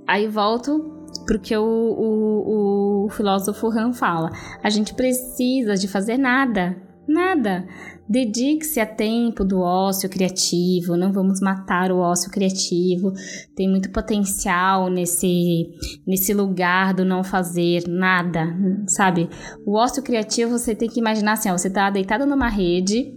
aí 0.07 0.27
volto 0.27 0.95
porque 1.27 1.55
o, 1.57 1.63
o, 1.63 3.05
o 3.05 3.09
filósofo 3.09 3.67
Han 3.67 3.93
fala: 3.93 4.29
a 4.63 4.69
gente 4.69 4.93
precisa 4.93 5.75
de 5.75 5.87
fazer 5.87 6.17
nada 6.17 6.89
Nada. 7.09 7.65
Dedique-se 8.09 8.79
a 8.79 8.87
tempo 8.87 9.45
do 9.45 9.59
ócio 9.59 10.09
criativo, 10.09 10.97
não 10.97 11.13
vamos 11.13 11.39
matar 11.41 11.91
o 11.91 11.99
ócio 11.99 12.31
criativo. 12.31 13.13
Tem 13.55 13.69
muito 13.69 13.91
potencial 13.91 14.89
nesse, 14.89 15.69
nesse 16.07 16.33
lugar 16.33 16.91
do 16.95 17.05
não 17.05 17.23
fazer 17.23 17.83
nada, 17.87 18.47
sabe? 18.87 19.29
O 19.63 19.77
ócio 19.77 20.01
criativo 20.01 20.57
você 20.57 20.73
tem 20.73 20.89
que 20.89 20.99
imaginar 20.99 21.33
assim, 21.33 21.51
ó, 21.51 21.57
você 21.57 21.69
tá 21.69 21.91
deitado 21.91 22.25
numa 22.25 22.49
rede 22.49 23.13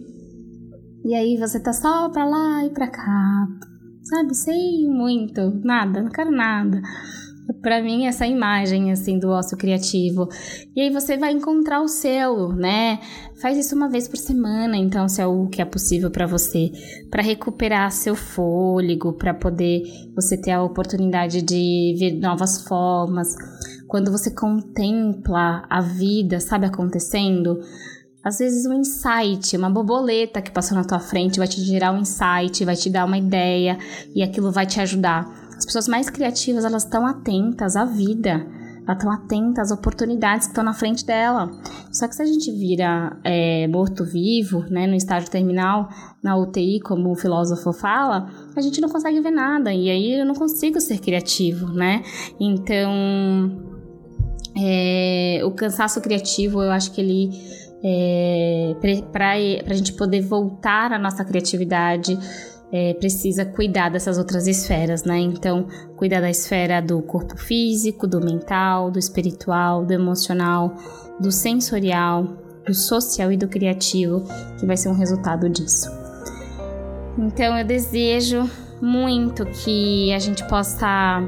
e 1.07 1.15
aí 1.15 1.39
você 1.39 1.59
tá 1.59 1.73
só 1.73 2.11
pra 2.11 2.27
lá 2.27 2.67
e 2.67 2.71
pra 2.71 2.87
cá, 2.87 3.47
sabe? 4.03 4.35
Sem 4.35 4.87
muito, 4.91 5.59
nada, 5.65 6.03
não 6.03 6.11
quero 6.11 6.31
nada 6.31 6.83
para 7.61 7.83
mim 7.83 8.07
essa 8.07 8.27
imagem 8.27 8.91
assim 8.91 9.19
do 9.19 9.29
ócio 9.29 9.57
criativo. 9.57 10.29
E 10.75 10.81
aí 10.81 10.91
você 10.91 11.17
vai 11.17 11.33
encontrar 11.33 11.81
o 11.81 11.89
seu, 11.89 12.49
né? 12.49 12.99
Faz 13.41 13.57
isso 13.59 13.75
uma 13.75 13.89
vez 13.89 14.09
por 14.09 14.17
semana, 14.17 14.77
então 14.77 15.09
se 15.09 15.21
é 15.21 15.27
o 15.27 15.47
que 15.47 15.63
é 15.63 15.65
possível 15.65 16.11
para 16.11 16.27
você, 16.27 16.71
para 17.11 17.23
recuperar 17.23 17.91
seu 17.91 18.15
fôlego, 18.15 19.13
para 19.13 19.35
poder 19.35 19.83
você 20.15 20.37
ter 20.37 20.53
a 20.53 20.63
oportunidade 20.63 21.43
de 21.43 21.97
ver 21.99 22.13
novas 22.21 22.65
formas. 22.65 23.35
Quando 23.89 24.11
você 24.11 24.31
contempla 24.31 25.65
a 25.69 25.81
vida, 25.81 26.41
sabe 26.41 26.67
acontecendo, 26.67 27.59
às 28.25 28.39
vezes 28.39 28.65
um 28.67 28.73
insight, 28.73 29.57
uma 29.57 29.69
borboleta 29.69 30.41
que 30.41 30.51
passou 30.51 30.77
na 30.79 30.85
tua 30.85 31.01
frente 31.01 31.39
vai 31.39 31.49
te 31.49 31.61
gerar 31.61 31.93
um 31.93 31.99
insight, 31.99 32.65
vai 32.65 32.77
te 32.77 32.89
dar 32.89 33.05
uma 33.05 33.19
ideia 33.19 33.77
e 34.15 34.23
aquilo 34.23 34.53
vai 34.53 34.65
te 34.65 34.81
ajudar 34.81 35.42
as 35.63 35.67
pessoas 35.67 35.87
mais 35.87 36.11
criativas, 36.11 36.65
elas 36.65 36.83
estão 36.83 37.07
atentas 37.07 37.77
à 37.77 37.85
vida, 37.85 38.45
elas 38.85 38.97
estão 38.97 39.13
atentas 39.13 39.71
às 39.71 39.79
oportunidades 39.79 40.49
que 40.49 40.51
estão 40.51 40.65
na 40.65 40.75
frente 40.75 41.07
dela. 41.07 41.53
Só 41.93 42.09
que 42.09 42.17
se 42.17 42.23
a 42.23 42.27
gente 42.27 42.51
vira 42.51 43.17
é, 43.23 43.69
morto-vivo, 43.69 44.65
né, 44.69 44.89
no 44.89 44.97
estágio 44.97 45.31
terminal, 45.31 45.89
na 46.21 46.37
UTI, 46.37 46.81
como 46.81 47.13
o 47.13 47.15
filósofo 47.15 47.73
fala, 47.73 48.29
a 48.57 48.61
gente 48.61 48.81
não 48.81 48.89
consegue 48.89 49.21
ver 49.21 49.31
nada, 49.31 49.73
e 49.73 49.89
aí 49.89 50.19
eu 50.19 50.27
não 50.27 50.35
consigo 50.35 50.81
ser 50.81 50.99
criativo, 50.99 51.69
né? 51.69 52.03
Então, 52.41 52.93
é, 54.61 55.43
o 55.45 55.53
cansaço 55.53 56.01
criativo, 56.01 56.61
eu 56.61 56.73
acho 56.73 56.91
que 56.91 57.01
ele 57.01 57.31
é, 57.85 58.75
para 59.13 59.33
a 59.33 59.75
gente 59.75 59.93
poder 59.93 60.23
voltar 60.23 60.93
à 60.93 60.99
nossa 60.99 61.25
criatividade, 61.25 62.19
é, 62.73 62.95
precisa 62.95 63.45
cuidar 63.45 63.91
dessas 63.91 64.17
outras 64.17 64.47
esferas, 64.47 65.05
né? 65.05 65.19
Então, 65.19 65.67
cuidar 65.97 66.23
da 66.23 66.31
esfera 66.31 66.81
do 66.81 67.03
corpo 67.03 67.37
físico, 67.37 68.07
do 68.07 68.19
mental, 68.19 68.91
do 68.91 68.99
espiritual, 68.99 69.85
do 69.85 69.93
emocional, 69.93 70.75
do 71.21 71.31
sensorial, 71.31 72.25
do 72.67 72.73
social 72.73 73.31
e 73.31 73.37
do 73.37 73.47
criativo, 73.47 74.25
que 74.59 74.65
vai 74.65 74.77
ser 74.77 74.89
um 74.89 74.95
resultado 74.95 75.51
disso. 75.51 75.91
Então, 77.19 77.59
eu 77.59 77.65
desejo 77.65 78.49
muito 78.81 79.45
que 79.45 80.13
a 80.15 80.19
gente 80.19 80.43
possa 80.49 81.23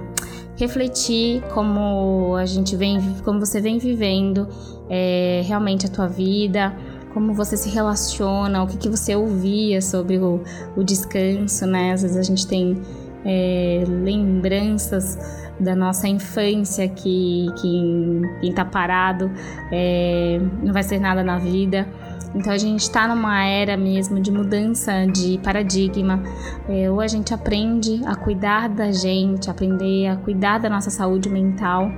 refletir 0.56 1.42
como 1.52 2.36
a 2.36 2.46
gente 2.46 2.74
vem, 2.74 3.00
como 3.22 3.38
você 3.38 3.60
vem 3.60 3.76
vivendo 3.76 4.48
é, 4.88 5.42
realmente 5.44 5.86
a 5.86 5.88
tua 5.90 6.06
vida 6.06 6.74
como 7.14 7.32
você 7.32 7.56
se 7.56 7.70
relaciona, 7.70 8.62
o 8.62 8.66
que, 8.66 8.76
que 8.76 8.88
você 8.88 9.14
ouvia 9.14 9.80
sobre 9.80 10.18
o, 10.18 10.42
o 10.76 10.82
descanso, 10.82 11.64
né? 11.64 11.92
Às 11.92 12.02
vezes 12.02 12.16
a 12.16 12.22
gente 12.22 12.46
tem 12.46 12.82
é, 13.24 13.84
lembranças 13.86 15.16
da 15.58 15.76
nossa 15.76 16.08
infância 16.08 16.88
que, 16.88 17.46
que 17.60 18.20
quem 18.40 18.52
tá 18.52 18.64
parado 18.64 19.30
é, 19.70 20.40
não 20.60 20.72
vai 20.72 20.82
ser 20.82 20.98
nada 20.98 21.22
na 21.22 21.38
vida. 21.38 21.86
Então 22.34 22.52
a 22.52 22.58
gente 22.58 22.80
está 22.80 23.06
numa 23.06 23.44
era 23.44 23.76
mesmo 23.76 24.20
de 24.20 24.30
mudança 24.30 25.06
de 25.06 25.38
paradigma. 25.38 26.22
É, 26.68 26.90
ou 26.90 27.00
a 27.00 27.06
gente 27.06 27.32
aprende 27.32 28.00
a 28.04 28.16
cuidar 28.16 28.68
da 28.68 28.90
gente, 28.90 29.50
aprender 29.50 30.08
a 30.08 30.16
cuidar 30.16 30.58
da 30.58 30.68
nossa 30.68 30.90
saúde 30.90 31.28
mental, 31.28 31.90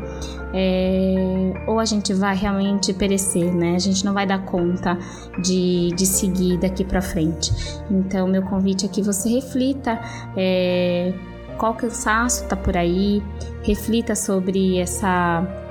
é, 0.53 1.65
ou 1.67 1.79
a 1.81 1.85
gente 1.85 2.13
vai 2.13 2.37
realmente 2.37 2.93
perecer, 2.93 3.55
né? 3.55 3.75
A 3.75 3.79
gente 3.79 4.05
não 4.05 4.13
vai 4.13 4.27
dar 4.27 4.45
conta 4.45 4.99
de, 5.43 5.91
de 5.97 6.07
seguir 6.07 6.59
daqui 6.59 6.85
para 6.85 7.01
frente. 7.01 7.53
Então 7.91 8.29
meu 8.29 8.43
convite 8.43 8.85
é 8.85 8.89
que 8.89 9.03
você 9.03 9.29
reflita. 9.29 9.99
É, 10.37 11.13
qual 11.57 11.73
cansaço 11.73 12.45
está 12.45 12.55
por 12.55 12.77
aí, 12.77 13.23
reflita 13.63 14.15
sobre 14.15 14.79
essa 14.79 15.66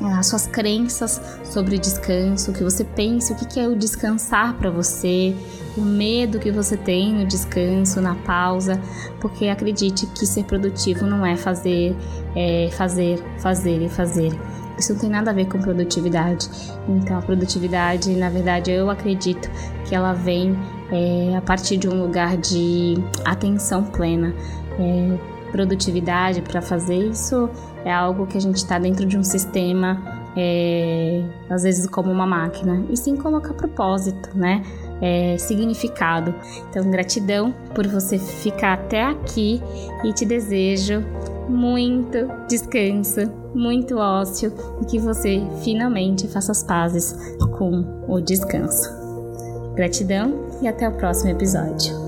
as 0.00 0.26
suas 0.26 0.46
crenças 0.46 1.20
sobre 1.44 1.78
descanso, 1.78 2.50
o 2.50 2.54
que 2.54 2.62
você 2.62 2.84
pensa, 2.84 3.32
o 3.32 3.36
que 3.36 3.58
é 3.58 3.66
o 3.66 3.74
descansar 3.74 4.54
para 4.54 4.70
você, 4.70 5.34
o 5.76 5.80
medo 5.80 6.38
que 6.38 6.50
você 6.50 6.76
tem 6.76 7.12
no 7.12 7.26
descanso, 7.26 8.00
na 8.00 8.14
pausa, 8.14 8.80
porque 9.20 9.48
acredite 9.48 10.06
que 10.06 10.26
ser 10.26 10.44
produtivo 10.44 11.06
não 11.06 11.24
é 11.26 11.36
fazer, 11.36 11.96
é 12.36 12.68
fazer, 12.72 13.22
fazer 13.38 13.82
e 13.82 13.88
fazer. 13.88 14.32
Isso 14.78 14.92
não 14.92 15.00
tem 15.00 15.10
nada 15.10 15.32
a 15.32 15.34
ver 15.34 15.46
com 15.46 15.58
produtividade. 15.58 16.48
Então, 16.88 17.18
a 17.18 17.22
produtividade, 17.22 18.14
na 18.14 18.30
verdade, 18.30 18.70
eu 18.70 18.88
acredito 18.88 19.50
que 19.84 19.94
ela 19.94 20.12
vem 20.12 20.56
é, 20.92 21.36
a 21.36 21.40
partir 21.40 21.76
de 21.76 21.88
um 21.88 22.00
lugar 22.00 22.36
de 22.36 22.94
atenção 23.24 23.82
plena. 23.82 24.32
É, 24.78 25.38
produtividade 25.50 26.42
para 26.42 26.60
fazer 26.60 27.08
isso 27.08 27.48
é 27.84 27.92
algo 27.92 28.26
que 28.26 28.36
a 28.36 28.40
gente 28.40 28.56
está 28.56 28.78
dentro 28.78 29.06
de 29.06 29.16
um 29.16 29.22
sistema, 29.22 30.02
é, 30.36 31.22
às 31.48 31.62
vezes 31.62 31.86
como 31.86 32.10
uma 32.10 32.26
máquina, 32.26 32.84
e 32.90 32.96
sim 32.96 33.16
colocar 33.16 33.54
propósito, 33.54 34.30
né? 34.34 34.62
É, 35.00 35.36
significado. 35.38 36.34
Então, 36.68 36.90
gratidão 36.90 37.54
por 37.74 37.86
você 37.86 38.18
ficar 38.18 38.74
até 38.74 39.04
aqui 39.04 39.62
e 40.04 40.12
te 40.12 40.24
desejo 40.24 41.04
muito 41.48 42.28
descanso, 42.48 43.20
muito 43.54 43.96
ócio 43.96 44.52
e 44.82 44.84
que 44.84 44.98
você 44.98 45.40
finalmente 45.62 46.28
faça 46.28 46.52
as 46.52 46.62
pazes 46.62 47.16
com 47.56 48.04
o 48.06 48.20
descanso. 48.20 48.90
Gratidão 49.74 50.48
e 50.60 50.68
até 50.68 50.88
o 50.88 50.92
próximo 50.92 51.30
episódio. 51.30 52.07